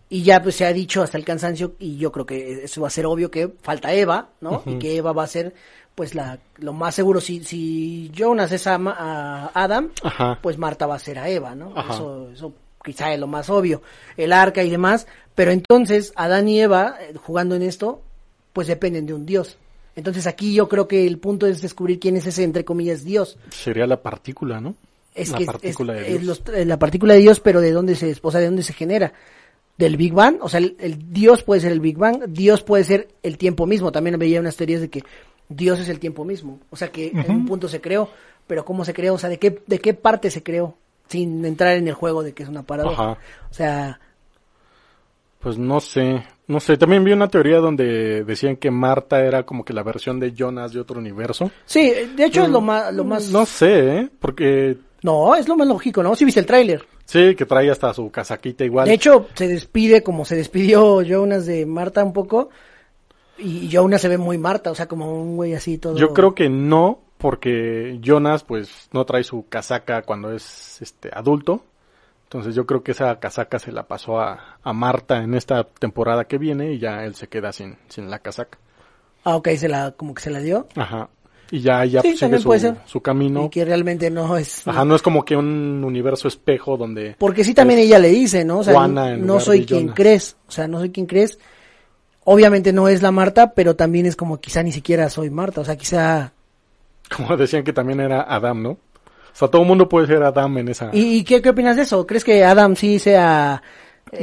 [0.08, 2.88] y ya pues se ha dicho hasta el cansancio, y yo creo que eso va
[2.88, 4.62] a ser obvio que falta Eva, ¿no?
[4.66, 5.54] Y que Eva va a ser
[5.94, 10.38] pues la, lo más seguro, si, si Jonas es a, a Adam, Ajá.
[10.42, 11.72] pues Marta va a ser a Eva, ¿no?
[11.76, 11.94] Ajá.
[11.94, 13.82] Eso, eso quizá es lo más obvio,
[14.16, 18.02] el arca y demás, pero entonces Adán y Eva, eh, jugando en esto,
[18.52, 19.58] pues dependen de un Dios.
[19.94, 23.36] Entonces aquí yo creo que el punto es descubrir quién es ese, entre comillas, Dios.
[23.50, 24.74] Sería la partícula, ¿no?
[25.14, 26.40] Es la que partícula es, de es Dios.
[26.46, 28.72] los- eh, la partícula de Dios, pero de dónde se, o sea, de dónde se
[28.72, 29.12] genera.
[29.76, 32.84] Del Big Bang, o sea, el, el Dios puede ser el Big Bang, Dios puede
[32.84, 33.90] ser el tiempo mismo.
[33.92, 35.02] También veía unas teorías de que
[35.48, 36.60] Dios es el tiempo mismo.
[36.70, 38.08] O sea, que en un punto se creó,
[38.46, 40.76] pero cómo se creó, o sea, de qué, de qué parte se creó,
[41.08, 43.12] sin entrar en el juego de que es una paradoja.
[43.12, 43.20] Ajá.
[43.50, 44.00] O sea,
[45.40, 46.76] Pues no sé, no sé.
[46.76, 50.72] También vi una teoría donde decían que Marta era como que la versión de Jonas
[50.72, 51.50] de otro universo.
[51.64, 54.08] sí, de hecho es lo más, lo más, No sé, ¿eh?
[54.18, 56.14] Porque no, es lo más lógico, ¿no?
[56.14, 56.86] Si viste el tráiler.
[57.04, 58.86] sí, que trae hasta su casaquita igual.
[58.86, 62.50] De hecho, se despide como se despidió Jonas de Marta un poco.
[63.38, 65.96] Y Jonas se ve muy Marta, o sea, como un güey así todo.
[65.96, 71.64] Yo creo que no, porque Jonas pues no trae su casaca cuando es este adulto.
[72.32, 76.24] Entonces yo creo que esa casaca se la pasó a, a Marta en esta temporada
[76.24, 78.58] que viene y ya él se queda sin, sin la casaca.
[79.22, 80.66] Ah, ok, se la, como que se la dio.
[80.74, 81.10] Ajá.
[81.50, 83.44] Y ya, ya Sí, sigue su, su camino.
[83.44, 84.66] Y que realmente no es.
[84.66, 87.16] Ajá, no es como que un universo espejo donde...
[87.18, 88.60] Porque sí también ella le dice, ¿no?
[88.60, 90.38] O sea, Juana en no soy quien crees.
[90.48, 91.38] O sea, no soy quien crees.
[92.24, 95.60] Obviamente no es la Marta, pero también es como quizá ni siquiera soy Marta.
[95.60, 96.32] O sea, quizá.
[97.14, 98.78] Como decían que también era Adam, ¿no?
[99.32, 100.90] O sea, todo el mundo puede ser Adam en esa...
[100.92, 102.06] ¿Y, y qué, qué opinas de eso?
[102.06, 103.62] ¿Crees que Adam sí sea.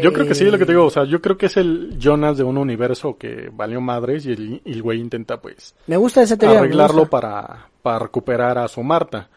[0.02, 1.58] Yo creo que sí, eh, lo que te digo, o sea, yo creo que es
[1.58, 5.74] el Jonas de un universo que valió madres y el, y el güey intenta pues
[5.88, 6.60] Me gusta esa teoría.
[6.60, 7.10] arreglarlo gusta.
[7.10, 9.30] para, para recuperar a su Marta.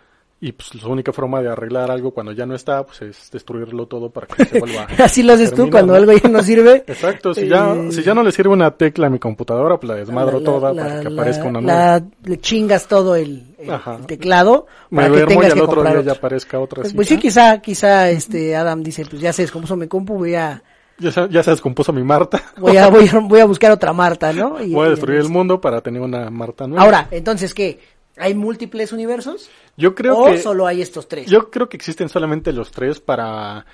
[0.44, 3.86] Y pues la única forma de arreglar algo cuando ya no está, pues es destruirlo
[3.86, 6.82] todo para que se vuelva Así lo haces tú cuando algo ya no sirve.
[6.88, 9.88] Exacto, si ya, Eh, si ya no le sirve una tecla a mi computadora, pues
[9.88, 12.02] la desmadro la- toda la- para que aparezca una nueva.
[12.24, 15.82] le chingas todo el, el- teclado Me para que duermo y tengas al que otro
[15.82, 16.02] día otro.
[16.02, 16.82] ya aparezca otra.
[16.82, 20.34] Pues, pues sí, quizá, quizá este Adam dice, pues ya se descompuso mi compu, voy
[20.34, 20.60] a,
[20.98, 22.42] ya, se, ya se descompuso mi Marta.
[22.58, 24.60] voy a, voy a, voy a buscar otra Marta, ¿no?
[24.60, 26.82] Y- Voy a destruir el mundo para tener una Marta nueva.
[26.82, 27.78] Ahora, entonces, ¿qué?
[28.16, 29.48] ¿Hay múltiples universos?
[29.76, 31.30] yo creo ¿O que solo hay estos tres?
[31.30, 33.64] Yo creo que existen solamente los tres para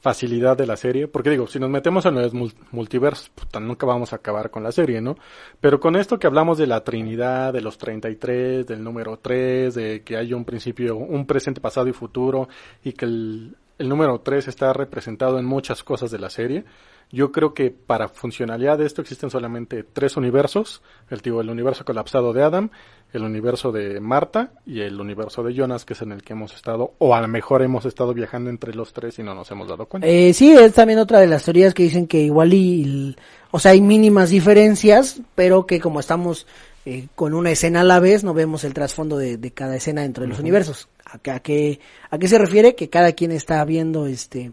[0.00, 3.86] facilidad de la serie, porque digo, si nos metemos en los mul- multiversos, puta, nunca
[3.86, 5.16] vamos a acabar con la serie, ¿no?
[5.60, 10.02] Pero con esto que hablamos de la Trinidad, de los 33, del número 3, de
[10.02, 12.48] que hay un principio, un presente, pasado y futuro,
[12.82, 16.64] y que el, el número 3 está representado en muchas cosas de la serie.
[17.12, 22.32] Yo creo que para funcionalidad de esto existen solamente tres universos, el, el universo colapsado
[22.32, 22.70] de Adam,
[23.12, 26.54] el universo de Marta y el universo de Jonas, que es en el que hemos
[26.54, 29.68] estado, o a lo mejor hemos estado viajando entre los tres y no nos hemos
[29.68, 30.08] dado cuenta.
[30.08, 33.14] Eh, sí, es también otra de las teorías que dicen que igual y,
[33.50, 36.46] o sea, hay mínimas diferencias, pero que como estamos
[36.86, 40.22] eh, con una escena a la vez, no vemos el trasfondo de, cada escena dentro
[40.22, 40.88] de los universos.
[41.04, 41.78] ¿A, a, qué,
[42.10, 42.74] ¿A qué se refiere?
[42.74, 44.52] Que cada quien está viendo este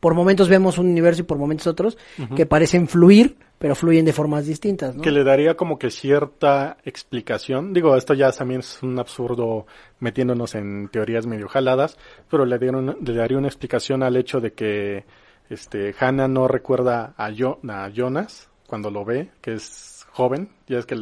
[0.00, 1.98] por momentos vemos un universo y por momentos otros
[2.34, 5.02] que parecen fluir, pero fluyen de formas distintas, ¿no?
[5.02, 7.74] Que le daría como que cierta explicación.
[7.74, 9.66] Digo, esto ya también es un absurdo
[9.98, 11.98] metiéndonos en teorías medio jaladas,
[12.30, 15.04] pero le, dieron, le daría una explicación al hecho de que
[15.50, 20.86] este Hannah no recuerda a, a Jonas cuando lo ve, que es joven, ya es
[20.86, 20.96] que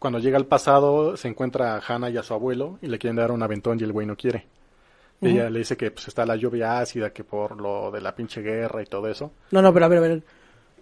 [0.00, 3.16] cuando llega al pasado se encuentra a Hannah y a su abuelo y le quieren
[3.16, 4.46] dar un aventón y el güey no quiere.
[5.20, 8.42] Ella le dice que pues está la lluvia ácida, que por lo de la pinche
[8.42, 9.32] guerra y todo eso.
[9.50, 10.22] No, no, pero a ver, a ver.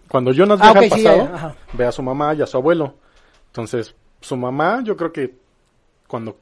[0.09, 2.95] Cuando Jonas ah, viaja al pasado, ve a su mamá y a su abuelo.
[3.47, 5.33] Entonces, su mamá, yo creo que
[6.07, 6.37] cuando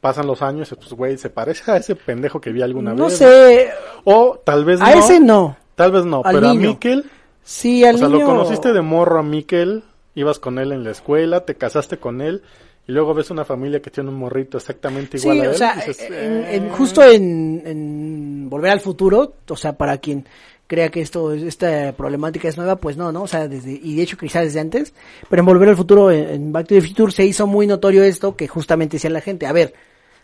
[0.00, 3.00] pasan los años, pues, güey, se parece a ese pendejo que vi alguna vez.
[3.00, 3.70] No sé.
[4.04, 4.86] O tal vez no.
[4.86, 5.56] A ese no.
[5.74, 7.04] Tal vez no, pero a Mikel.
[7.42, 10.90] Sí, al o sea, lo conociste de morro a Mikel, ibas con él en la
[10.90, 12.42] escuela, te casaste con él
[12.88, 15.50] y luego ves una familia que tiene un morrito exactamente igual a él.
[15.50, 15.76] O sea,
[16.08, 20.24] en, justo en, Volver al Futuro, o sea, para quien
[20.66, 23.24] crea que esto esta problemática es nueva, pues no, ¿no?
[23.24, 24.94] O sea, desde, y de hecho quizás desde antes,
[25.28, 28.34] pero en Volver al Futuro, en, Back to the Future, se hizo muy notorio esto
[28.34, 29.74] que justamente decía la gente, a ver,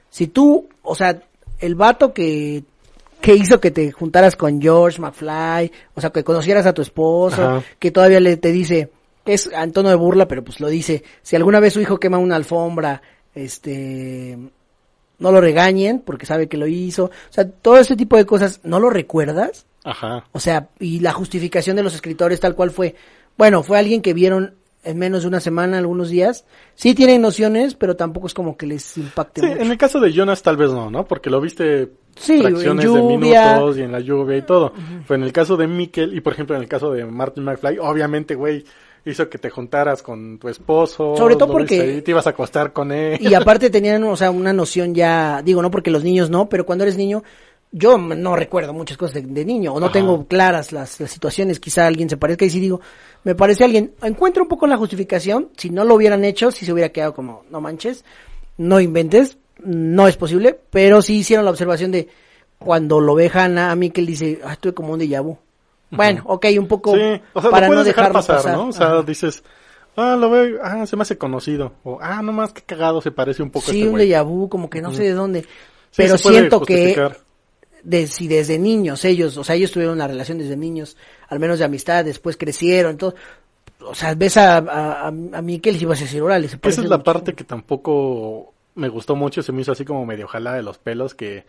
[0.08, 1.20] si tú, o sea,
[1.60, 2.64] el vato que
[3.20, 7.62] que hizo que te juntaras con George McFly, o sea, que conocieras a tu esposo,
[7.78, 8.90] que todavía le te dice,
[9.26, 12.18] es en tono de burla, pero pues lo dice, si alguna vez su hijo quema
[12.18, 13.02] una alfombra,
[13.34, 14.38] este,
[15.18, 18.60] no lo regañen porque sabe que lo hizo, o sea, todo ese tipo de cosas,
[18.64, 19.66] ¿no lo recuerdas?
[19.84, 20.24] Ajá.
[20.32, 22.94] O sea, y la justificación de los escritores tal cual fue,
[23.36, 24.54] bueno, fue alguien que vieron
[24.84, 26.44] en menos de una semana, algunos días.
[26.74, 30.12] Sí tienen nociones, pero tampoco es como que les impacte sí, en el caso de
[30.12, 31.06] Jonas tal vez no, ¿no?
[31.06, 34.72] Porque lo viste sí, fracciones de minutos y en la lluvia y todo.
[35.08, 37.78] Pero en el caso de Mikkel y por ejemplo en el caso de Martin McFly,
[37.78, 38.64] obviamente, güey,
[39.04, 41.16] hizo que te juntaras con tu esposo.
[41.16, 42.02] Sobre todo porque...
[42.02, 43.18] te ibas a acostar con él.
[43.20, 46.64] Y aparte tenían, o sea, una noción ya, digo, no porque los niños no, pero
[46.64, 47.22] cuando eres niño,
[47.70, 52.08] yo no recuerdo muchas cosas de, niño, o no tengo claras las, situaciones, quizá alguien
[52.08, 52.80] se parezca y si digo,
[53.24, 56.72] me parece alguien, encuentro un poco la justificación, si no lo hubieran hecho, si se
[56.72, 58.04] hubiera quedado como, no manches,
[58.58, 62.08] no inventes, no es posible, pero sí hicieron la observación de,
[62.58, 65.36] cuando lo ve Hannah, a mí que él dice, ah, estuve como un déjà vu.
[65.96, 68.68] Bueno, ok, un poco sí, o sea, para no dejar pasar, ¿no?
[68.68, 69.42] O sea, dices,
[69.96, 71.72] ah, lo veo, ah, se me hace conocido.
[71.84, 74.48] O, ah, nomás que cagado, se parece un poco sí, a este un déjà vu,
[74.48, 75.46] como que no sé de dónde.
[75.96, 76.96] pero siento que
[77.82, 80.96] de, si desde niños ellos, o sea, ellos tuvieron una relación desde niños,
[81.28, 83.14] al menos de amistad, después crecieron, todo.
[83.80, 86.88] O sea, ves a, a, a, Miquel y vas a decir, órale, se Esa es
[86.88, 90.62] la parte que tampoco me gustó mucho, se me hizo así como medio jalada de
[90.62, 91.44] los pelos, que,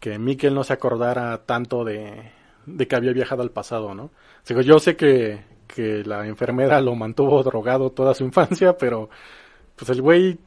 [0.00, 2.32] que Miquel no se acordara tanto de,
[2.66, 4.10] de que había viajado al pasado, ¿no?
[4.46, 9.08] Digo, yo sé que, que la enfermera lo mantuvo drogado toda su infancia, pero
[9.74, 10.38] pues el güey,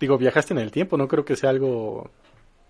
[0.00, 2.10] digo, viajaste en el tiempo, no creo que sea algo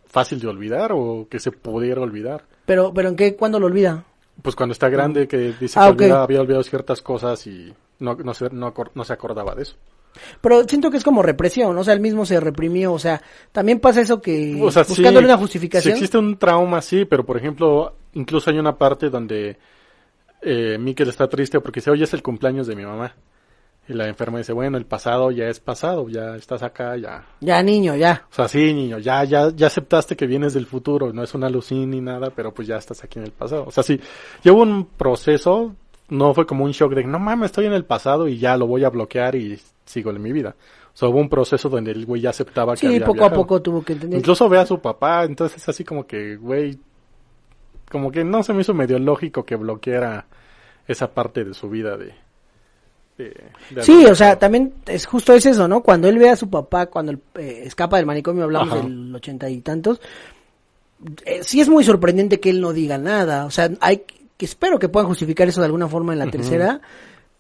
[0.06, 2.44] fácil de olvidar o que se pudiera olvidar.
[2.66, 4.04] Pero, pero ¿en qué, cuándo lo olvida?
[4.42, 8.34] Pues cuando está grande, que dice ah, que había olvidado ciertas cosas y no, no,
[8.34, 9.76] se, no, no se acordaba de eso.
[10.40, 13.80] Pero siento que es como represión, o sea, él mismo se reprimió, o sea, también
[13.80, 15.94] pasa eso que buscándole una justificación.
[15.94, 19.56] Si existe un trauma, sí, pero por ejemplo, incluso hay una parte donde
[20.42, 23.14] eh, Mikel está triste porque dice, oye, es el cumpleaños de mi mamá.
[23.86, 27.26] Y la enferma dice, bueno, el pasado ya es pasado, ya estás acá, ya.
[27.40, 28.26] Ya, niño, ya.
[28.30, 31.48] O sea, sí, niño, ya, ya, ya aceptaste que vienes del futuro, no es una
[31.48, 33.64] alucin ni nada, pero pues ya estás aquí en el pasado.
[33.66, 34.00] O sea, sí,
[34.42, 35.76] llevo un proceso,
[36.08, 38.66] no fue como un shock de, no mames, estoy en el pasado y ya lo
[38.66, 40.56] voy a bloquear y sigo en mi vida.
[40.94, 43.32] O sea, hubo un proceso donde el güey ya aceptaba que había Sí, poco a
[43.32, 44.18] poco tuvo que entender.
[44.18, 46.78] Incluso ve a su papá, entonces es así como que, güey,
[47.90, 50.26] como que no se me hizo medio lógico que bloqueara
[50.86, 52.14] esa parte de su vida de...
[53.80, 55.82] sí, o sea, también es justo es eso, ¿no?
[55.82, 59.60] Cuando él ve a su papá, cuando eh, escapa del manicomio, hablamos del ochenta y
[59.60, 60.00] tantos,
[61.24, 64.04] eh, sí es muy sorprendente que él no diga nada, o sea, hay
[64.36, 66.80] que espero que puedan justificar eso de alguna forma en la tercera,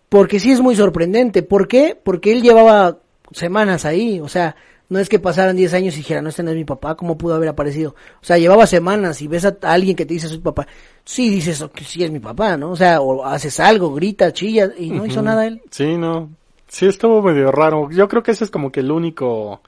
[0.08, 1.42] porque sí es muy sorprendente.
[1.42, 1.98] ¿Por qué?
[2.00, 2.98] Porque él llevaba
[3.32, 4.54] semanas ahí, o sea,
[4.88, 7.16] no es que pasaran 10 años y dijera, no, este no es mi papá, ¿cómo
[7.16, 7.94] pudo haber aparecido?
[8.20, 10.66] O sea, llevaba semanas y ves a, alguien que te dice, soy papá.
[11.04, 12.70] Sí, dices, que sí es mi papá, ¿no?
[12.70, 15.62] O sea, o haces algo, grita, chilla y no hizo nada él.
[15.70, 16.30] Sí, no.
[16.68, 17.90] Sí, estuvo medio raro.
[17.90, 19.62] Yo creo que ese es como que el único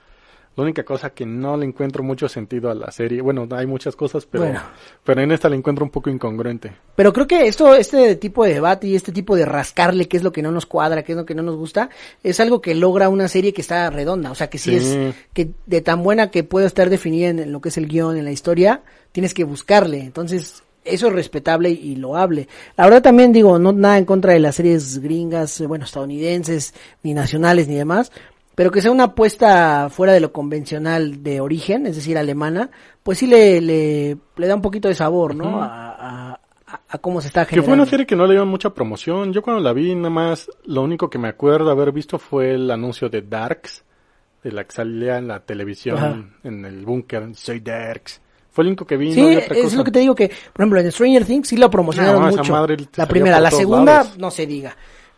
[0.56, 3.94] La única cosa que no le encuentro mucho sentido a la serie, bueno, hay muchas
[3.94, 4.60] cosas, pero, Bueno.
[5.04, 6.72] pero en esta le encuentro un poco incongruente.
[6.94, 10.22] Pero creo que esto, este tipo de debate y este tipo de rascarle qué es
[10.22, 11.90] lo que no nos cuadra, qué es lo que no nos gusta,
[12.22, 14.30] es algo que logra una serie que está redonda.
[14.30, 14.94] O sea, que sí, Sí.
[14.96, 18.16] es, que de tan buena que pueda estar definida en lo que es el guion,
[18.16, 18.80] en la historia,
[19.12, 20.00] tienes que buscarle.
[20.00, 22.48] Entonces, eso es respetable y loable.
[22.78, 26.72] La verdad también digo, no nada en contra de las series gringas, eh, bueno, estadounidenses,
[27.02, 28.10] ni nacionales, ni demás,
[28.56, 32.70] pero que sea una apuesta fuera de lo convencional de origen, es decir, alemana,
[33.04, 35.44] pues sí le, le, le da un poquito de sabor, ¿no?
[35.48, 35.56] Ujú.
[35.58, 37.66] a, a- a- a cómo se está Que generando.
[37.76, 39.32] fue una serie que no le dieron mucha promoción.
[39.32, 42.68] Yo cuando la vi, nada más, lo único que me acuerdo haber visto fue el
[42.72, 43.84] anuncio de Darks,
[44.42, 46.24] de la que salía en la televisión, Ajá.
[46.42, 48.20] en el búnker, Soy Darks.
[48.50, 49.76] Fue el único que vi, Sí, no había otra es cosa.
[49.76, 52.52] lo que te digo que, por ejemplo, en Stranger Things sí lo promocionaron No, mucho.
[52.52, 54.18] madre la primera, la segunda lados.
[54.18, 54.76] no se diga.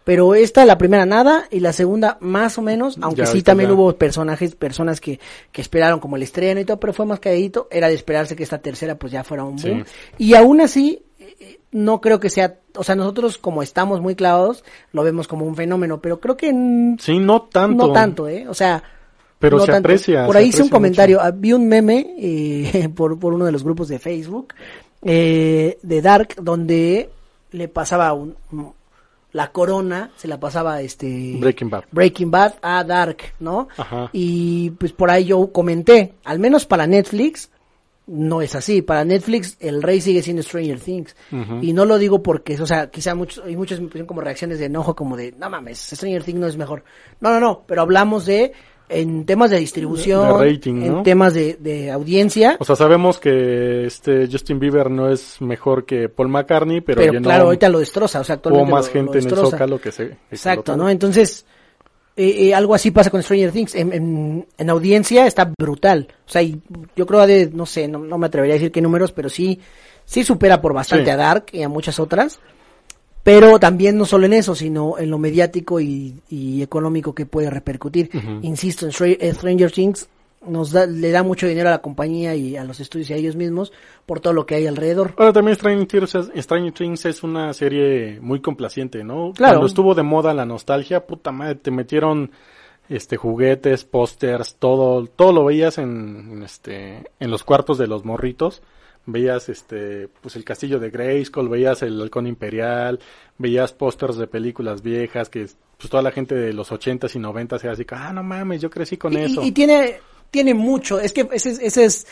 [0.09, 3.69] Pero esta, la primera nada, y la segunda más o menos, aunque Ya, sí también
[3.69, 3.75] ya.
[3.75, 5.21] hubo personajes, personas que,
[5.53, 8.43] que esperaron como el estreno y todo, pero fue más calladito, era de esperarse que
[8.43, 9.69] esta tercera pues ya fuera un Sí.
[9.69, 9.85] boom.
[10.17, 14.65] Y aún así, eh, no creo que sea, o sea, nosotros como estamos muy clavados,
[14.93, 16.53] lo vemos como un fenómeno, pero creo que
[17.01, 17.89] Sí, no tanto.
[17.89, 18.47] no tanto, ¿eh?
[18.49, 18.83] O sea,
[19.39, 19.89] Pero no se tanto.
[19.89, 20.25] aprecia.
[20.25, 23.63] Por ahí hice un comentario, ah, vi un meme eh, por, por uno de los
[23.63, 24.55] grupos de Facebook
[25.03, 27.11] eh, de Dark donde
[27.53, 28.37] le pasaba un-
[29.33, 31.85] la corona, se la pasaba este Breaking Bad.
[31.91, 33.69] Breaking Bad a Dark, ¿no?
[33.77, 34.11] Ajá.
[34.13, 37.51] Y pues por ahí yo comenté, al menos para Netflix,
[38.09, 38.83] no es así.
[38.83, 41.15] Para Netflix, el rey sigue siendo Stranger Things.
[41.61, 44.59] Y no lo digo porque, o sea, quizá muchos, y muchos me pusieron como reacciones
[44.59, 46.85] de enojo, como de, no mames, Stranger Things no es mejor.
[47.21, 48.53] No, no, no, pero hablamos de,
[48.89, 51.03] en temas de distribución, De rating, en ¿no?
[51.03, 52.57] temas de, de audiencia.
[52.59, 57.21] O sea, sabemos que este Justin Bieber no es mejor que Paul McCartney, pero, pero
[57.21, 59.51] claro, ahorita lo destroza, o sea, hubo actualmente más lo- gente lo en el.
[59.51, 60.05] Zócalo que se...
[60.31, 60.89] Exacto, ¿no?
[60.89, 61.45] Entonces,
[62.17, 63.75] eh, eh, algo así pasa con Stranger Things.
[63.75, 66.09] En, en, en audiencia está brutal.
[66.27, 66.61] O sea, y
[66.97, 69.61] yo creo de, no sé, no, no me atrevería a decir qué números, pero sí,
[70.05, 71.11] sí supera por bastante Sí.
[71.11, 72.41] a Dark y a muchas otras.
[73.31, 77.51] Pero también no solo en eso, sino en lo mediático y, y económico que puede
[77.51, 78.11] repercutir.
[78.43, 80.09] Insisto, en Stra- Stranger Things
[80.47, 83.17] nos da, le da mucho dinero a la compañía y a los estudios y a
[83.17, 83.73] ellos mismos
[84.07, 85.13] por todo lo que hay alrededor.
[85.19, 89.33] Ahora también Stranger Things, es- Stranger Things es una serie muy complaciente, ¿no?
[89.35, 89.55] Claro.
[89.55, 92.31] Cuando estuvo de moda la nostalgia, puta madre, te metieron
[92.89, 98.05] este juguetes, pósters, todo, todo lo veías en, en, este en los cuartos de los
[98.07, 98.63] morritos.
[99.11, 103.01] Veías este pues el castillo de Grayskull, veías el halcón imperial,
[103.39, 105.47] veías pósters de películas viejas que
[105.79, 108.69] pues toda la gente de los ochentas y noventas era así, ah, no mames, yo
[108.69, 109.43] crecí con Y- eso.
[109.43, 109.95] Y, y tiene,
[110.31, 112.07] tiene mucho, es que ese, es- ese es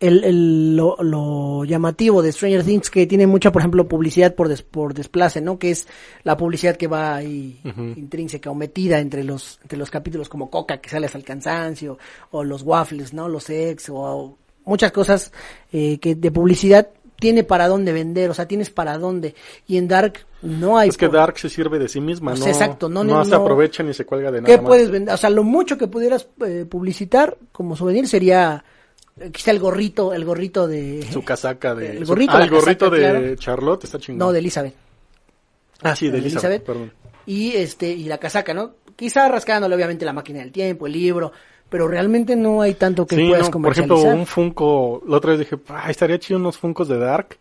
[0.00, 4.48] el, el- lo, lo llamativo de Stranger Things, que tiene mucha, por ejemplo, publicidad por,
[4.48, 5.58] des- por desplace, ¿no?
[5.58, 5.88] Que es
[6.24, 7.58] la publicidad que va ahí
[7.96, 11.98] intrínseca o metida entre los, entre los capítulos como Coca, que sale hasta el cansancio,
[12.32, 13.28] o los waffles, ¿no?
[13.28, 14.36] Los ex, o
[14.68, 15.32] muchas cosas
[15.72, 16.88] eh, que de publicidad
[17.20, 19.34] tiene para dónde vender, o sea, tienes para dónde.
[19.66, 20.90] Y en Dark no hay...
[20.90, 23.34] es que Dark se sirve de sí misma, O no, exacto, no- no, no- se
[23.34, 24.66] aprovecha ni se cuelga de nada ¿Qué más.
[24.68, 25.12] puedes vender?
[25.14, 28.62] O sea, lo mucho que pudieras eh, publicitar como souvenir sería
[29.18, 31.04] eh, quizá el gorrito, el gorrito de...
[31.10, 33.34] su casaca de El gorrito, ah, el gorrito casaca, de claro.
[33.36, 34.18] Charlotte está chingón.
[34.28, 34.74] No, de Elizabeth.
[35.82, 36.64] ah, sí, de de Elizabeth, Elizabeth.
[36.64, 36.92] perdón.
[37.26, 38.74] Y este, y la casaca, ¿no?
[38.94, 41.32] Quizá rascándole obviamente la máquina del tiempo, el libro,
[41.68, 45.30] pero realmente no hay tanto que Sí, puedas no, por ejemplo, un Funko, la otra
[45.32, 47.36] vez dije, "Ay, estaría chido unos Funcos de Dark.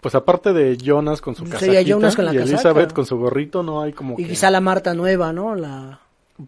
[0.00, 2.52] Pues aparte de Jonas con su Sería casaquita Jonas con la y casaca.
[2.52, 4.28] Elizabeth con su gorrito, no hay como Y que...
[4.30, 5.56] quizá la Marta nueva, ¿no?
[5.56, 6.00] La...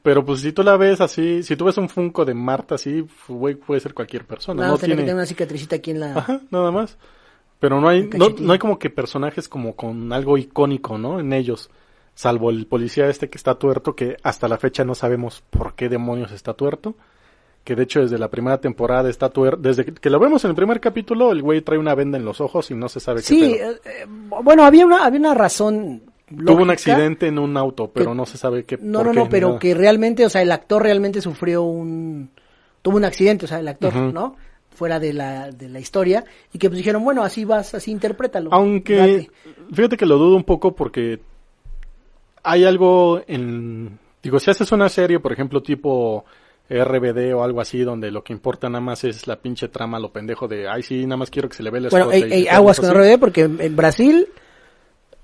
[0.04, 3.04] Pero pues si tú la ves así, si tú ves un Funko de Marta así,
[3.26, 6.14] güey, puede ser cualquier persona, Nada no tiene que tener una cicatricita aquí en la...
[6.16, 6.96] Ajá, nada más.
[7.58, 11.18] Pero no hay, no, no hay como que personajes como con algo icónico, ¿no?
[11.18, 11.70] En ellos.
[12.14, 15.88] Salvo el policía este que está tuerto, que hasta la fecha no sabemos por qué
[15.88, 16.94] demonios está tuerto.
[17.64, 19.60] Que de hecho desde la primera temporada está tuerto.
[19.60, 22.40] Desde que, lo vemos en el primer capítulo, el güey trae una venda en los
[22.40, 26.02] ojos y no se sabe qué Sí, eh, eh, bueno, había una, había una razón
[26.30, 28.78] Tuvo un accidente en un auto, pero que- no se sabe qué.
[28.80, 29.58] No, por no, qué, no, pero nada.
[29.58, 32.30] que realmente, o sea, el actor realmente sufrió un...
[32.82, 33.94] Tuvo un accidente, o sea, el actor.
[33.94, 34.36] ¿no?
[34.70, 36.24] Fuera de la, de la historia.
[36.52, 38.50] Y que pues dijeron, bueno, así vas, así interprétalo.
[38.52, 39.30] Aunque, date.
[39.72, 41.20] fíjate que lo dudo un poco porque
[42.42, 43.98] hay algo en...
[44.22, 46.24] Digo, si haces una serie, por ejemplo, tipo
[46.68, 50.12] RBD o algo así, donde lo que importa nada más es la pinche trama, lo
[50.12, 52.48] pendejo de, ay, sí, nada más quiero que se le ve la Bueno, ey, ey,
[52.48, 54.28] aguas con RBD porque en, Brasil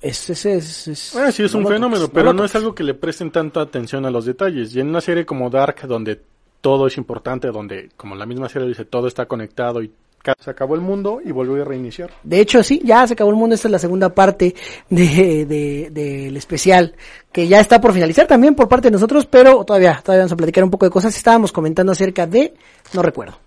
[0.01, 2.55] es, es, es, es- Ah, sí, es un no fenómeno, toques, pero lo no es
[2.55, 4.75] algo que le presten tanta atención a los detalles.
[4.75, 6.21] Y en una serie como Dark, donde
[6.61, 9.93] todo es importante, donde, como la misma serie dice, todo está conectado y
[10.39, 12.11] se acabó el mundo y volvió a reiniciar.
[12.23, 13.55] De hecho, sí, ya se acabó el mundo.
[13.55, 14.55] Esta es la segunda parte
[14.89, 16.95] del de, de, especial,
[17.33, 20.37] que ya está por finalizar también por parte de nosotros, pero todavía, todavía vamos a
[20.37, 21.17] platicar un poco de cosas.
[21.17, 22.55] Estábamos comentando acerca de,
[22.93, 23.39] no recuerdo.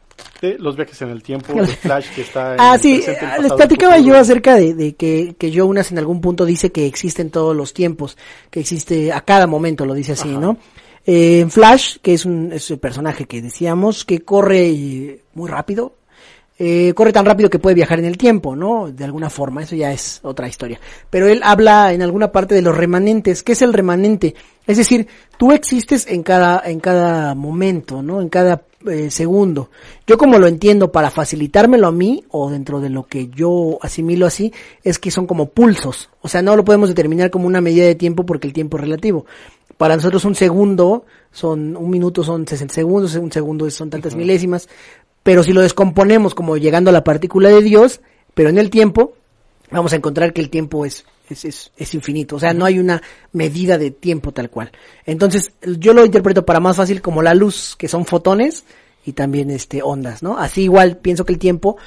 [0.41, 3.03] De los viajes en el tiempo, de Flash que está en Ah, sí,
[3.41, 7.29] les platicaba yo acerca de, de, que, que Jonas en algún punto dice que existen
[7.29, 8.17] todos los tiempos,
[8.49, 10.57] que existe a cada momento, lo dice así, ¿no?
[11.05, 15.95] Eh, Flash, que es un, es un personaje que decíamos que corre muy rápido,
[16.61, 18.91] eh, corre tan rápido que puede viajar en el tiempo, ¿no?
[18.91, 20.77] De alguna forma, eso ya es otra historia.
[21.09, 23.43] Pero él habla en alguna parte de los remanentes.
[23.43, 24.35] ¿Qué es el remanente?
[24.67, 25.07] Es decir,
[25.37, 28.21] tú existes en cada, en cada momento, ¿no?
[28.21, 29.69] En cada eh, segundo.
[30.05, 34.25] Yo como lo entiendo para facilitármelo a mí, o dentro de lo que yo asimilo
[34.25, 34.51] así,
[34.83, 36.09] es que son como pulsos.
[36.21, 38.81] O sea, no lo podemos determinar como una medida de tiempo porque el tiempo es
[38.81, 39.25] relativo.
[39.77, 44.67] Para nosotros un segundo son, un minuto son 60 segundos, un segundo son tantas milésimas,
[45.23, 48.01] pero si lo descomponemos como llegando a la partícula de Dios,
[48.33, 49.13] pero en el tiempo,
[49.71, 52.37] vamos a encontrar que el tiempo es, es, es, infinito.
[52.37, 53.01] O sea, no hay una
[53.33, 54.71] medida de tiempo tal cual.
[55.05, 58.65] Entonces, yo lo interpreto para más fácil como la luz, que son fotones
[59.05, 60.37] y también este ondas, ¿no?
[60.37, 61.77] Así igual pienso que el tiempo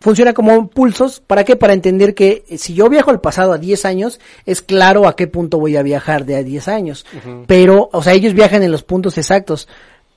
[0.00, 1.20] funciona como pulsos.
[1.20, 1.56] ¿Para qué?
[1.56, 5.28] Para entender que si yo viajo al pasado a 10 años, es claro a qué
[5.28, 7.06] punto voy a viajar de a 10 años.
[7.46, 9.68] Pero, o sea, ellos viajan en los puntos exactos.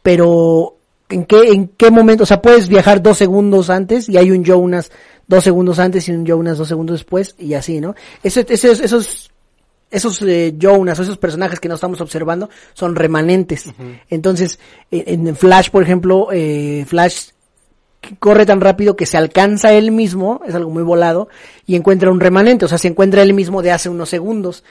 [0.01, 0.74] Pero
[1.09, 4.43] en qué, en qué momento, o sea, puedes viajar dos segundos antes y hay un
[4.43, 4.91] Jonas
[5.27, 7.95] dos segundos antes y un Jonas dos segundos después y así, ¿no?
[8.23, 9.31] Eso, esos, esos,
[9.91, 13.73] esos eh, Jonas o esos personajes que no estamos observando son remanentes.
[14.09, 14.59] Entonces,
[14.91, 17.29] en, Flash, por ejemplo, eh, Flash
[18.19, 21.27] corre tan rápido que se alcanza él mismo, es algo muy volado,
[21.65, 24.63] y encuentra un remanente, o sea, se encuentra él mismo de hace unos segundos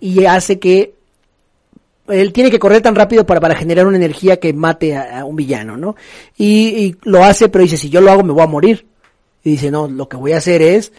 [0.00, 0.94] y hace que
[2.08, 5.36] él tiene que correr tan rápido para, para generar una energía que mate a, un
[5.36, 5.96] villano, ¿no?
[6.36, 8.86] Y, lo hace, pero dice, si yo lo hago me voy a morir.
[9.44, 10.92] Y dice, no, lo que voy a hacer es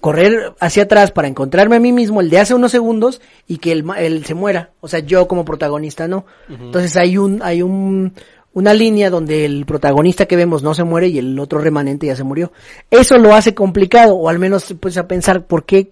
[0.00, 3.72] correr hacia atrás para encontrarme a mí mismo, el de hace unos segundos, y que
[3.72, 4.70] él, se muera.
[4.80, 6.26] O sea, yo como protagonista no.
[6.48, 8.12] Entonces hay un, hay un,
[8.52, 12.16] una línea donde el protagonista que vemos no se muere y el otro remanente ya
[12.16, 12.52] se murió.
[12.90, 15.90] Eso lo hace complicado, o al menos pues a pensar por qué,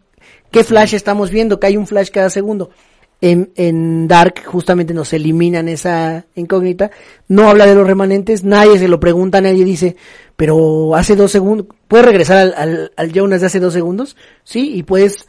[0.50, 2.70] qué flash estamos viendo, que hay un flash cada segundo
[3.24, 6.90] en, en, Dark justamente nos eliminan esa incógnita,
[7.26, 9.96] no habla de los remanentes, nadie se lo pregunta, nadie dice,
[10.36, 14.14] pero hace dos segundos, ¿puedes regresar al, al, al Jonas de hace dos segundos?
[14.42, 15.26] Sí, y puedes,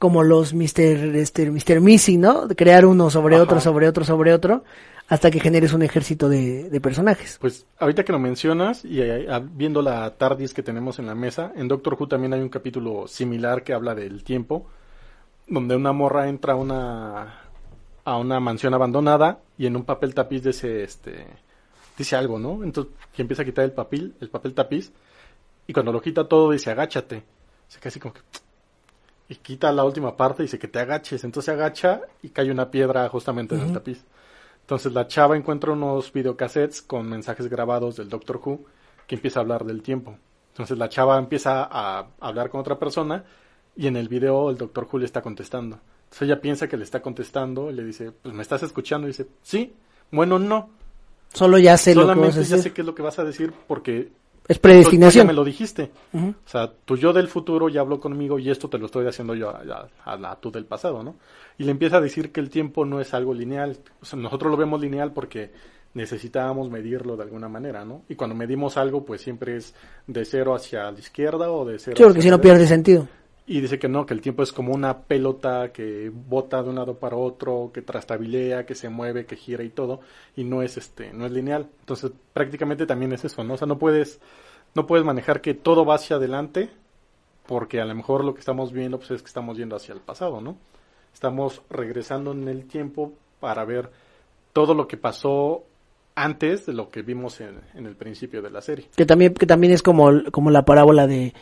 [0.00, 1.14] como los Mr.
[1.14, 1.80] Este, Mr.
[1.80, 2.48] Missing, ¿no?
[2.48, 4.64] Crear uno sobre otro, sobre otro, sobre otro,
[5.06, 7.38] hasta que generes un ejército de, de personajes.
[7.40, 11.52] Pues ahorita que lo mencionas y eh, viendo la TARDIS que tenemos en la mesa,
[11.54, 14.66] en Doctor Who también hay un capítulo similar que habla del tiempo
[15.48, 17.40] donde una morra entra a una
[18.04, 21.26] a una mansión abandonada y en un papel tapiz dice este
[21.96, 22.62] dice algo, ¿no?
[22.62, 24.92] Entonces que empieza a quitar el papel, el papel tapiz
[25.66, 27.22] y cuando lo quita todo dice agáchate.
[27.68, 28.20] Se queda así como que
[29.30, 32.50] y quita la última parte y dice que te agaches, entonces se agacha y cae
[32.50, 34.02] una piedra justamente en el tapiz.
[34.62, 38.60] Entonces la chava encuentra unos videocassettes con mensajes grabados del Doctor Who
[39.06, 40.16] que empieza a hablar del tiempo.
[40.52, 43.24] Entonces la chava empieza a hablar con otra persona
[43.78, 45.78] y en el video el doctor Julio está contestando.
[46.02, 49.06] Entonces ella piensa que le está contestando y le dice, pues me estás escuchando.
[49.06, 49.72] Y dice, sí,
[50.10, 50.70] bueno, no.
[51.32, 52.56] Solo ya sé lo que vas a decir.
[52.56, 54.10] ya sé qué es lo que vas a decir porque...
[54.48, 55.26] Es predestinación.
[55.26, 55.92] Ya me lo dijiste.
[56.12, 59.34] O sea, tu yo del futuro ya habló conmigo y esto te lo estoy haciendo
[59.34, 59.54] yo
[60.04, 61.14] a, tú del pasado, ¿no?
[61.58, 63.76] Y le empieza a decir que el tiempo no es algo lineal.
[64.00, 65.52] O sea, nosotros lo vemos lineal porque
[65.94, 68.02] necesitábamos medirlo de alguna manera, ¿no?
[68.08, 69.74] Y cuando medimos algo, pues siempre es
[70.06, 73.06] de cero hacia la izquierda o de cero sí, porque si no pierde sentido.
[73.50, 76.76] Y dice que no, que el tiempo es como una pelota que bota de un
[76.76, 80.00] lado para otro, que trastabilea, que se mueve, que gira y todo,
[80.36, 81.66] y no es este, no es lineal.
[81.80, 83.54] Entonces, prácticamente también es eso, ¿no?
[83.54, 84.20] O sea, no puedes
[84.74, 86.70] no puedes manejar que todo va hacia adelante,
[87.46, 90.00] porque a lo mejor lo que estamos viendo pues es que estamos yendo hacia el
[90.00, 90.58] pasado, ¿no?
[91.14, 93.90] Estamos regresando en el tiempo para ver
[94.52, 95.64] todo lo que pasó
[96.22, 98.88] antes de lo que vimos en, en, el principio de la serie.
[98.96, 101.32] Que también, que también es como, como la parábola de,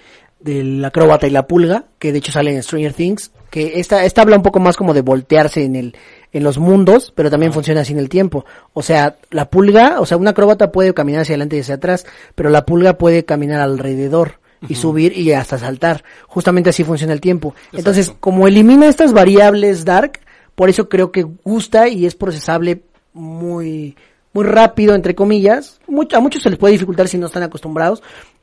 [0.40, 4.22] del acróbata y la pulga, que de hecho sale en Stranger Things, que esta, esta
[4.22, 5.96] habla un poco más como de voltearse en el,
[6.32, 8.44] en los mundos, pero también funciona así en el tiempo.
[8.74, 12.06] O sea, la pulga, o sea, un acróbata puede caminar hacia adelante y hacia atrás,
[12.34, 16.04] pero la pulga puede caminar alrededor y subir y hasta saltar.
[16.26, 17.54] Justamente así funciona el tiempo.
[17.72, 20.20] Entonces, como elimina estas variables Dark,
[20.54, 23.96] por eso creo que gusta y es procesable muy,
[24.36, 25.80] muy rápido, entre comillas.
[26.12, 28.02] a muchos se les puede dificultar si no están acostumbrados,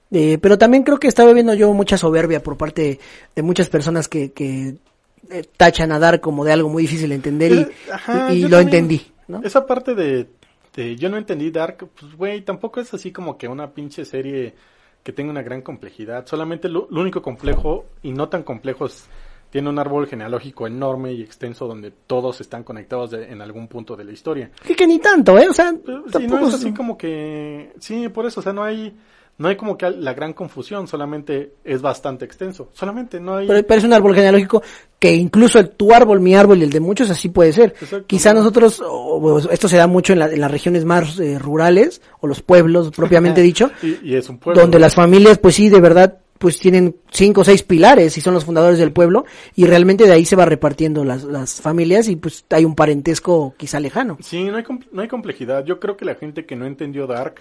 [0.09, 2.99] eh, pero también creo que estaba viendo yo mucha soberbia por parte
[3.35, 4.77] de muchas personas que, que
[5.29, 7.51] eh, tachan a dar como de algo muy difícil de entender
[8.31, 9.05] y, eh, lo entendí.
[9.27, 9.43] ¿no?
[9.43, 10.29] Esa parte de,
[10.95, 14.55] yo no entendí Dark, pues güey, tampoco es así como que una pinche serie
[15.03, 16.25] que tenga una gran complejidad.
[16.25, 19.05] Solamente lo, lo único complejo y no tan complejo es
[19.53, 23.95] tiene un árbol genealógico enorme y extenso donde todos están conectados de- en algún punto
[23.95, 24.49] de la historia.
[24.65, 25.47] Que, que ni tanto, ¿eh?
[25.47, 27.71] O sea, Pero, sí, tampoco no es así como que...
[27.79, 28.97] Sí, por eso, o sea, no hay...
[29.35, 32.69] No hay como que la gran confusión, solamente es bastante extenso.
[32.73, 33.47] Solamente no hay...
[33.47, 34.61] Pero, pero es un árbol genealógico
[34.99, 37.73] que incluso el, tu árbol, mi árbol y el de muchos así puede ser.
[37.81, 38.05] Exacto.
[38.07, 41.37] Quizá nosotros, o- o esto se da mucho en, la- en las regiones más eh,
[41.39, 44.61] rurales o los pueblos propiamente dicho, y, y es un pueblo.
[44.61, 48.33] donde las familias pues sí de verdad pues tienen cinco o seis pilares y son
[48.33, 49.23] los fundadores del pueblo
[49.55, 53.55] y realmente de ahí se va repartiendo las, las familias y pues hay un parentesco
[53.55, 54.17] quizá lejano.
[54.19, 55.63] Sí, no hay, no hay complejidad.
[55.63, 57.35] Yo creo que la gente que no entendió Dark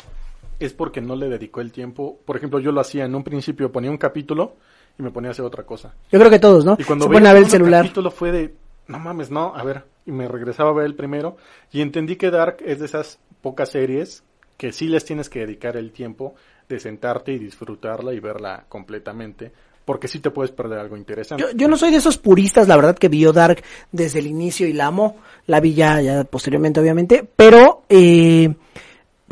[0.61, 2.21] es porque no le dedicó el tiempo.
[2.25, 4.55] Por ejemplo, yo lo hacía en un principio, ponía un capítulo
[4.97, 5.97] y me ponía a hacer otra cosa.
[6.13, 6.77] Yo creo que todos, ¿no?
[6.79, 7.83] Y cuando se a ver el celular.
[7.83, 8.55] capítulo fue de,
[8.87, 11.39] no mames, no, a ver, y me regresaba a ver el primero
[11.73, 14.23] y entendí que Dark es de esas pocas series
[14.57, 16.37] que sí les tienes que dedicar el tiempo
[16.79, 19.53] sentarte y disfrutarla y verla completamente,
[19.85, 21.43] porque sí te puedes perder algo interesante.
[21.43, 24.66] Yo, yo no soy de esos puristas, la verdad, que vio Dark desde el inicio
[24.66, 25.16] y la amo.
[25.47, 27.29] La vi ya, ya posteriormente, obviamente.
[27.37, 28.55] Pero, eh,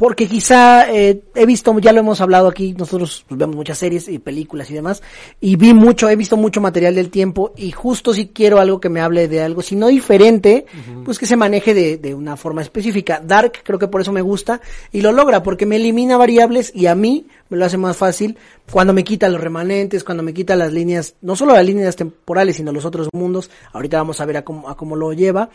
[0.01, 4.09] porque quizá eh, he visto, ya lo hemos hablado aquí, nosotros pues, vemos muchas series
[4.09, 5.03] y películas y demás,
[5.43, 8.89] y vi mucho, he visto mucho material del tiempo, y justo si quiero algo que
[8.89, 10.65] me hable de algo, si no diferente,
[11.05, 13.21] pues que se maneje de, de una forma específica.
[13.23, 16.87] Dark creo que por eso me gusta, y lo logra, porque me elimina variables y
[16.87, 18.39] a mí me lo hace más fácil
[18.73, 22.57] cuando me quita los remanentes, cuando me quita las líneas, no solo las líneas temporales,
[22.57, 23.51] sino los otros mundos.
[23.75, 25.51] Ahorita vamos a ver a cómo, a cómo lo lleva,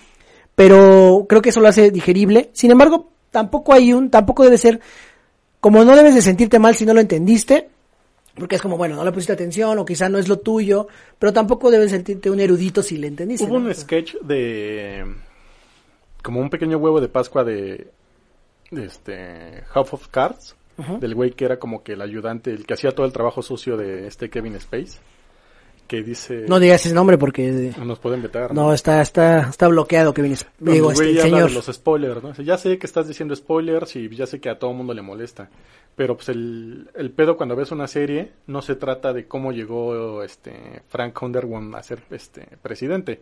[0.53, 2.51] pero creo que eso lo hace digerible.
[2.53, 4.79] Sin embargo, tampoco hay un, tampoco debe ser,
[5.59, 7.67] como no debes de sentirte mal si no lo entendiste,
[8.33, 10.87] porque es como, bueno, no le pusiste atención o quizá no es lo tuyo,
[11.19, 13.45] pero tampoco debes sentirte un erudito si le entendiste.
[13.45, 13.67] Hubo ¿no?
[13.67, 15.03] un sketch de
[16.23, 17.87] como un pequeño huevo de Pascua de,
[18.71, 20.55] de este House of Cards,
[21.01, 23.75] del güey que era como que el ayudante, el que hacía todo el trabajo sucio
[23.75, 24.99] de este Kevin Space,
[25.87, 28.53] que dice No digas ese nombre porque eh, nos pueden vetar.
[28.53, 31.49] no está está está bloqueado que vienes digo el este el señor.
[31.49, 32.33] de los spoilers, ¿no?
[32.35, 35.49] Ya sé que estás diciendo spoilers y ya sé que a todo mundo le molesta.
[35.95, 40.23] Pero pues el, el pedo cuando ves una serie no se trata de cómo llegó
[40.23, 43.21] este Frank Underwood a ser este presidente.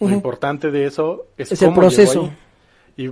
[0.00, 2.32] Lo importante de eso es, Es el cómo llegó proceso.
[2.96, 3.06] ahí.
[3.06, 3.10] Y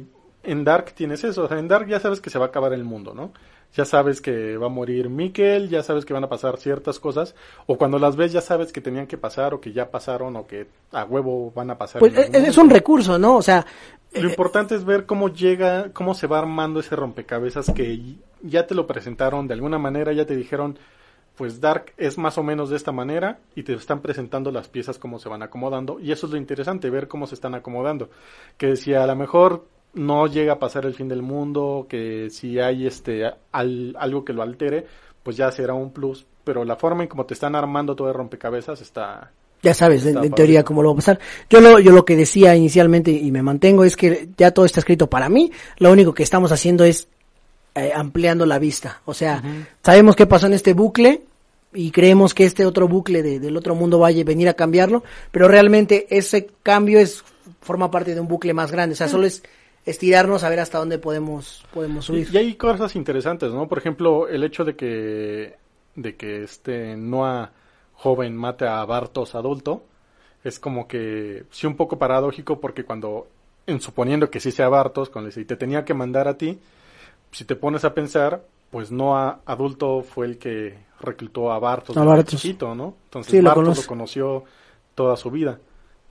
[0.50, 1.44] en Dark tienes eso.
[1.44, 3.32] O sea, en Dark ya sabes que se va a acabar el mundo, ¿no?
[3.74, 7.34] Ya sabes que va a morir Mikkel, ya sabes que van a pasar ciertas cosas.
[7.66, 10.46] O cuando las ves ya sabes que tenían que pasar o que ya pasaron o
[10.46, 11.98] que a huevo van a pasar.
[11.98, 13.36] Pues es, un recurso, ¿no?
[13.36, 13.66] O sea,
[14.12, 18.76] Lo importante es ver cómo llega, cómo se va armando ese rompecabezas que ya te
[18.76, 20.78] lo presentaron de alguna manera, ya te dijeron,
[21.36, 24.98] pues Dark es más o menos de esta manera y te están presentando las piezas
[24.98, 28.08] cómo se van acomodando y eso es lo interesante, ver cómo se están acomodando.
[28.56, 32.58] Que si a lo mejor no llega a pasar el fin del mundo, que si
[32.58, 34.86] hay este al- algo que lo altere,
[35.22, 38.14] pues ya será un plus, pero la forma en cómo te están armando todo el
[38.14, 39.30] rompecabezas está
[39.62, 41.18] ya sabes, en, Está en teoría cómo lo va a pasar.
[41.48, 44.80] Yo lo, yo lo que decía inicialmente y me mantengo es que ya todo está
[44.80, 45.50] escrito para mí.
[45.78, 47.08] Lo único que estamos haciendo es
[47.74, 49.00] eh, ampliando la vista.
[49.06, 49.42] O sea,
[49.82, 51.22] sabemos qué pasó en este bucle
[51.72, 55.02] y creemos que este otro bucle de- del otro mundo vaya a venir a cambiarlo,
[55.30, 57.24] pero realmente ese cambio es
[57.62, 58.92] forma parte de un bucle más grande.
[58.92, 59.42] O sea, solo es
[59.84, 62.28] estirarnos a ver hasta dónde podemos podemos subir.
[62.30, 63.68] Y, y hay cosas interesantes, ¿no?
[63.68, 65.56] Por ejemplo, el hecho de que
[65.94, 67.52] de que este Noah
[67.94, 69.84] joven mate a Bartos adulto
[70.42, 73.28] es como que sí un poco paradójico porque cuando
[73.66, 76.58] en suponiendo que sí sea Bartos con y te tenía que mandar a ti,
[77.30, 82.04] si te pones a pensar, pues Noah adulto fue el que reclutó a Bartos A
[82.04, 82.40] Bartos.
[82.40, 82.94] chiquito, ¿no?
[83.04, 84.44] Entonces Sí, Bartos lo conoció
[84.94, 85.58] toda su vida.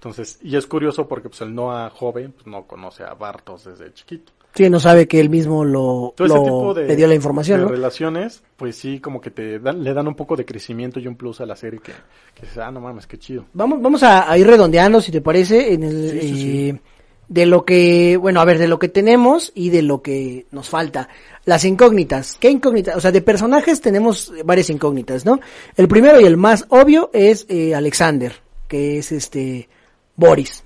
[0.03, 3.93] Entonces, y es curioso porque pues el Noah joven pues, no conoce a Bartos desde
[3.93, 4.33] chiquito.
[4.53, 7.59] Sí, no sabe que él mismo lo, Todo lo- tipo de, le dio la información,
[7.61, 7.71] de ¿no?
[7.71, 11.15] relaciones, pues sí, como que te dan, le dan un poco de crecimiento y un
[11.15, 11.93] plus a la serie que,
[12.35, 13.45] que ah, no mames, qué chido.
[13.53, 16.69] Vamos, vamos a, a ir redondeando, si te parece, en el, Sí, sí, sí.
[16.69, 16.81] eh,
[17.29, 20.67] de lo que, bueno, a ver, de lo que tenemos y de lo que nos
[20.69, 21.07] falta.
[21.45, 22.37] Las incógnitas.
[22.39, 22.95] ¿Qué incógnitas?
[22.97, 25.39] O sea, de personajes tenemos varias incógnitas, ¿no?
[25.77, 28.33] El primero y el más obvio es eh, Alexander,
[28.67, 29.67] que es este
[30.15, 30.63] Boris.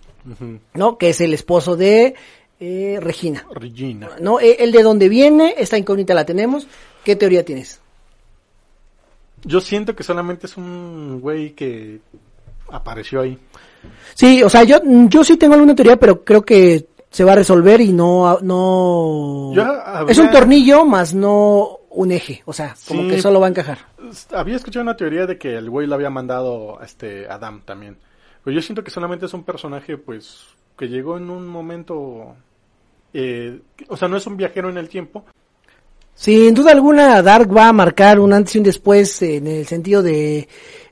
[0.73, 0.97] ¿no?
[0.97, 2.15] Que es el esposo de
[2.59, 3.45] eh, Regina.
[3.53, 4.09] Regina.
[4.19, 4.39] ¿No?
[4.39, 6.67] Eh, El de dónde viene, esta incógnita la tenemos.
[7.03, 7.79] ¿Qué teoría tienes?
[9.43, 11.99] Yo siento que solamente es un güey que
[12.69, 13.37] apareció ahí.
[14.15, 17.35] Sí, o sea, yo, yo sí tengo alguna teoría, pero creo que se va a
[17.35, 19.63] resolver y no, no, Yo
[20.09, 23.07] es un tornillo más no un eje, o sea, como Sí.
[23.09, 23.79] que solo va a encajar.
[24.31, 27.97] Había escuchado una teoría de que el güey lo había mandado a este Adam también.
[28.47, 30.45] Pero yo siento que solamente es un personaje, pues,
[30.77, 32.33] que llegó en un momento...
[33.13, 35.25] eh, o sea, no es un viajero en el tiempo,
[36.13, 40.01] Sin duda alguna, Dark va a marcar un antes y un después en el sentido
[40.01, 40.47] de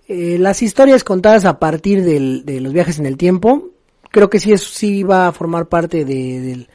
[0.10, 3.70] eh, las historias contadas a partir del, de los viajes en el tiempo.
[4.12, 6.68] Creo que sí, eso sí va a formar parte de, del,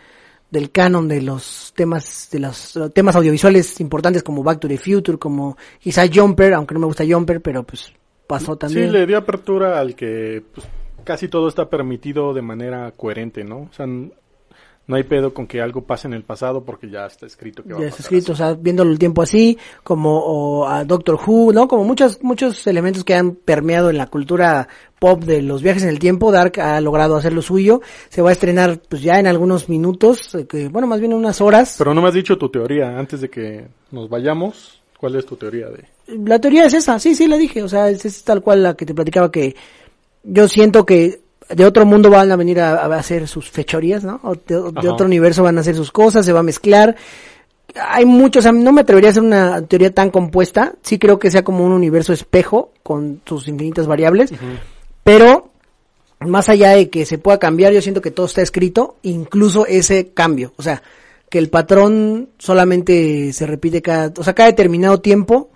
[0.51, 5.19] del canon de los temas de los temas audiovisuales importantes como Back to the Future,
[5.19, 7.93] como quizá Jumper, aunque no me gusta Jumper, pero pues
[8.31, 8.87] pasó también.
[8.87, 10.67] Sí, le dio apertura al que pues,
[11.05, 13.63] casi todo está permitido de manera coherente, ¿no?
[13.63, 17.27] O sea, no hay pedo con que algo pase en el pasado porque ya está
[17.27, 20.85] escrito que va ya está escrito, o sea, viéndolo el tiempo así, como o a
[20.85, 21.69] Doctor Who, ¿no?
[21.69, 24.69] Como muchos muchos elementos que han permeado en la cultura
[24.99, 27.81] pop de los viajes en el tiempo, Dark ha logrado hacer lo suyo.
[28.09, 31.41] Se va a estrenar pues ya en algunos minutos, eh, que bueno, más bien unas
[31.41, 31.77] horas.
[31.79, 34.83] Pero no me has dicho tu teoría antes de que nos vayamos.
[34.99, 35.85] ¿Cuál es tu teoría de?
[36.11, 38.75] La teoría es esa, sí, sí, la dije, o sea, es, es tal cual la
[38.75, 39.55] que te platicaba que
[40.23, 44.21] yo siento que de otro mundo van a venir a, hacer sus fechorías, ¿no?
[44.23, 44.57] O de,
[44.89, 46.97] otro universo van a hacer sus cosas, se va a mezclar.
[47.75, 50.75] Hay muchos, no me atrevería a hacer una teoría tan compuesta.
[50.83, 54.33] Sí creo que sea como un universo espejo con sus infinitas variables.
[55.03, 55.51] Pero
[56.21, 60.11] más allá de que se pueda cambiar, yo siento que todo está escrito, incluso ese
[60.13, 60.53] cambio.
[60.57, 60.83] O sea,
[61.29, 65.51] que el patrón solamente se repite cada, o sea, cada determinado tiempo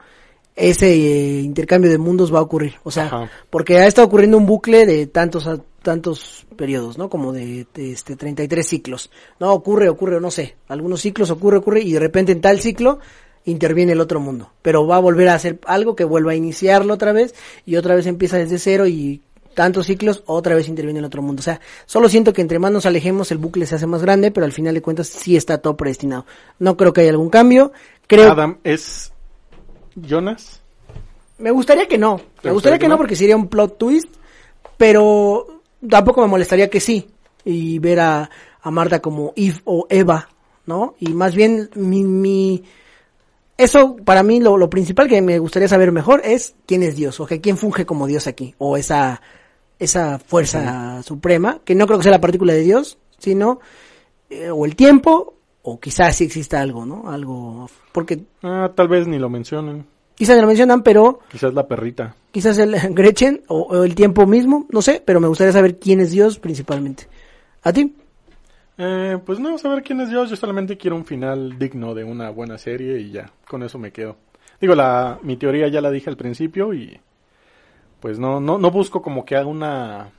[0.56, 2.74] ese eh, intercambio de mundos va a ocurrir.
[2.84, 5.48] O sea, porque ha estado ocurriendo un bucle de tantos
[5.82, 7.10] tantos periodos, ¿no?
[7.10, 9.10] Como de, de, este 33 ciclos.
[9.38, 10.56] No ocurre, ocurre, no sé.
[10.68, 13.00] Algunos ciclos ocurre, ocurre y de repente en tal ciclo
[13.44, 14.50] interviene el otro mundo.
[14.62, 17.34] Pero va a volver a hacer algo que vuelva a iniciarlo otra vez
[17.66, 19.20] y otra vez empieza desde cero y
[19.54, 21.40] tantos ciclos, otra vez interviene el otro mundo.
[21.40, 24.30] O sea, solo siento que entre más nos alejemos el bucle se hace más grande,
[24.30, 26.26] pero al final de cuentas sí está todo predestinado.
[26.58, 27.72] No creo que haya algún cambio.
[28.06, 29.13] Creo Adam es
[29.96, 30.60] Jonas?
[31.38, 32.20] Me gustaría que no.
[32.42, 32.96] Me gustaría que, no?
[32.96, 34.08] porque sería un plot twist,
[34.76, 37.08] pero tampoco me molestaría que sí.
[37.44, 38.30] Y ver a,
[38.62, 40.28] a Marta como Eve o Eva,
[40.66, 40.94] ¿no?
[40.98, 42.64] Y más bien mi, mi
[43.56, 47.20] eso para mí lo, lo, principal que me gustaría saber mejor es quién es Dios,
[47.20, 49.20] o que quién funge como Dios aquí, o esa,
[49.78, 53.60] esa fuerza suprema, que no creo que sea la partícula de Dios, sino
[54.30, 55.34] eh, o el tiempo
[55.66, 57.10] o quizás sí exista algo, ¿no?
[57.10, 58.20] Algo, porque...
[58.42, 59.86] Ah, tal vez ni lo mencionen.
[60.14, 61.20] Quizás ni lo mencionan, pero...
[61.30, 62.14] Quizás la perrita.
[62.30, 66.10] Quizás el Gretchen o, el tiempo mismo, no sé, pero me gustaría saber quién es
[66.10, 67.08] Dios principalmente.
[67.62, 67.96] ¿A ti?
[68.76, 72.28] Eh, pues no, saber quién es Dios, yo solamente quiero un final digno de una
[72.28, 74.16] buena serie y ya, con eso me quedo.
[74.60, 77.00] Digo, la, mi teoría ya la dije al principio y
[78.00, 80.10] pues no, no, no busco como que haga una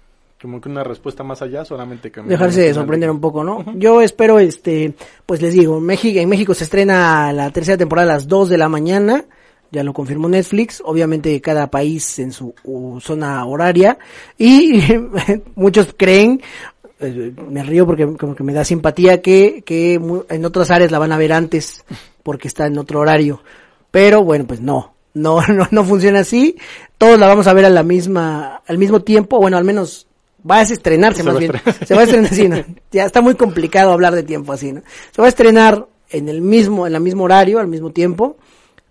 [0.41, 3.65] como que una respuesta más allá, solamente que dejarse sorprender un poco, ¿no?
[3.75, 4.93] Yo espero, este,
[5.25, 8.57] pues les digo, México, en México se estrena la tercera temporada a las 2 de
[8.57, 9.25] la mañana,
[9.71, 12.53] ya lo confirmó Netflix, obviamente cada país en su
[13.01, 13.97] zona horaria,
[14.38, 14.81] y
[15.55, 16.41] muchos creen,
[16.99, 20.99] eh, me río porque como que me da simpatía que, que en otras áreas la
[20.99, 21.86] van a ver antes,
[22.23, 23.41] porque está en otro horario,
[23.89, 26.57] pero bueno, pues no, no, no, no funciona así.
[26.97, 30.07] Todos la vamos a ver a la misma, al mismo tiempo, bueno, al menos
[30.49, 31.53] va a estrenarse más bien.
[31.85, 32.57] Se va a estrenar así, ¿no?
[32.91, 34.81] Ya está muy complicado hablar de tiempo así, ¿no?
[35.11, 38.37] Se va a estrenar en el mismo, en el mismo horario, al mismo tiempo,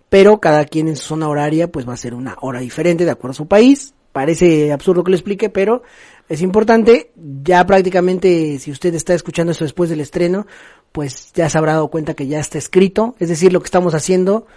[0.09, 3.11] pero cada quien en su zona horaria, pues va a ser una hora diferente de
[3.11, 3.93] acuerdo a su país.
[4.11, 5.83] Parece absurdo que lo explique, pero
[6.29, 7.11] es importante.
[7.43, 10.47] Ya prácticamente, si usted está escuchando esto después del estreno,
[10.91, 13.15] pues ya se habrá dado cuenta que ya está escrito.
[13.19, 14.47] Es decir, lo que estamos haciendo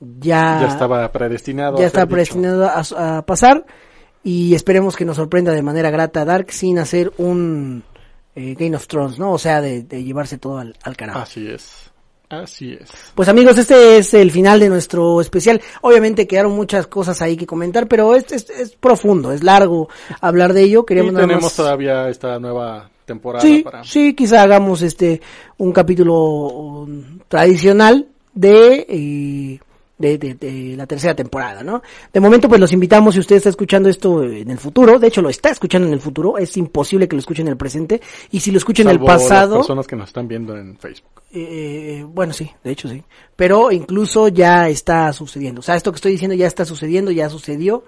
[0.00, 0.58] ya...
[0.62, 1.78] Ya estaba predestinado.
[1.78, 3.64] Ya está predestinado a, a pasar
[4.24, 7.84] y esperemos que nos sorprenda de manera grata Dark sin hacer un
[8.34, 9.32] eh, Game of Thrones, ¿no?
[9.32, 11.20] O sea, de, llevarse todo al, al carajo.
[11.20, 11.92] Así es.
[12.28, 12.90] Así es.
[13.14, 15.60] Pues amigos, este es el final de nuestro especial.
[15.82, 19.88] Obviamente quedaron muchas cosas ahí que comentar, pero es, es, profundo, es largo
[20.20, 20.86] hablar de ello.
[20.86, 23.84] Queremos y tenemos todavía esta nueva temporada sí, para...
[23.84, 25.20] Sí, quizá hagamos este
[25.58, 28.86] un capítulo um, tradicional de...
[28.88, 29.60] Eh,
[29.98, 31.82] de, de, la tercera temporada, ¿no?
[32.12, 35.22] De momento, pues los invitamos, si usted está escuchando esto en el futuro, de hecho
[35.22, 38.40] lo está escuchando en el futuro, es imposible que lo escuchen en el presente, y
[38.40, 39.56] si lo escuchen en el pasado...
[39.56, 41.22] Las personas que nos están viendo en Facebook.
[41.32, 43.02] Eh, bueno, sí, de hecho sí.
[43.36, 45.60] Pero incluso ya está sucediendo.
[45.60, 47.84] O sea, esto que estoy diciendo ya está sucediendo, ya sucedió,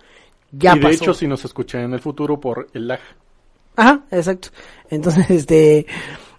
[0.52, 3.00] ya y de hecho, si nos escuchan en el futuro por el lag.
[3.76, 4.48] Ajá, exacto.
[4.90, 5.86] Entonces, este...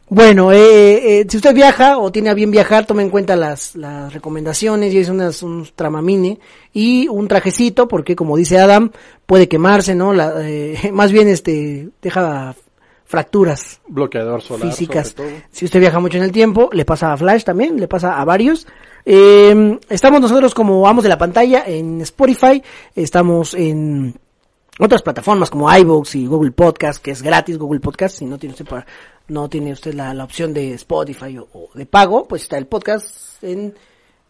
[0.09, 3.75] Bueno, eh, eh, si usted viaja o tiene a bien viajar, tome en cuenta las,
[3.75, 6.39] las recomendaciones y es unas, un tramamine
[6.71, 8.91] y un trajecito, porque como dice Adam,
[9.25, 10.13] puede quemarse, ¿no?
[10.13, 12.55] La, eh, más bien este, deja
[13.03, 15.15] fracturas bloqueador solar físicas.
[15.51, 18.23] Si usted viaja mucho en el tiempo, le pasa a Flash también, le pasa a
[18.25, 18.65] varios.
[19.05, 22.61] Eh, estamos nosotros como vamos de la pantalla en Spotify,
[22.95, 24.15] estamos en
[24.79, 28.53] otras plataformas como iVoox y Google Podcast, que es gratis Google Podcast, si no tiene
[28.53, 28.85] usted para
[29.27, 33.43] no tiene usted la, la opción de Spotify o, de pago, pues está el podcast
[33.43, 33.73] en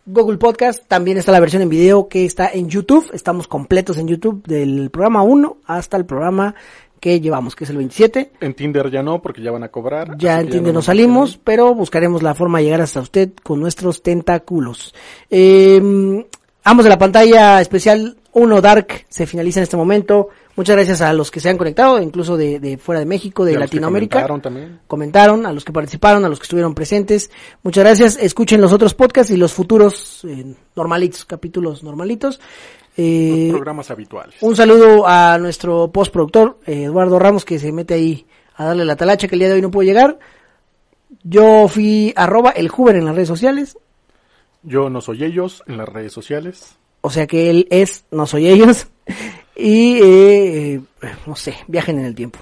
[0.05, 3.09] Google Podcast, también está la versión en video que está en YouTube.
[3.13, 6.55] Estamos completos en YouTube del programa 1 hasta el programa
[6.99, 8.31] que llevamos, que es el 27.
[8.39, 10.17] En Tinder ya no, porque ya van a cobrar.
[10.17, 14.01] Ya en Tinder no salimos, pero buscaremos la forma de llegar hasta usted con nuestros
[14.01, 14.95] tentáculos.
[15.29, 16.25] Eh,
[16.63, 20.29] ambos de la pantalla especial 1 Dark se finaliza en este momento.
[20.55, 23.57] Muchas gracias a los que se han conectado, incluso de, de fuera de México, de
[23.57, 24.17] Latinoamérica.
[24.17, 24.79] comentaron también.
[24.85, 27.31] Comentaron, a los que participaron, a los que estuvieron presentes.
[27.63, 28.17] Muchas gracias.
[28.17, 32.39] Escuchen los otros podcasts y los futuros eh, normalitos, capítulos normalitos.
[32.95, 34.35] Eh, programas habituales.
[34.41, 38.95] Un saludo a nuestro postproductor, eh, Eduardo Ramos, que se mete ahí a darle la
[38.95, 40.19] talacha que el día de hoy no pudo llegar.
[41.23, 43.77] Yo fui arroba el Juber en las redes sociales.
[44.61, 46.77] Yo no soy ellos en las redes sociales.
[47.07, 48.87] O sea que él es no soy ellos.
[49.59, 50.79] Y, eh,
[51.25, 52.37] no sé, viajen en el tiempo.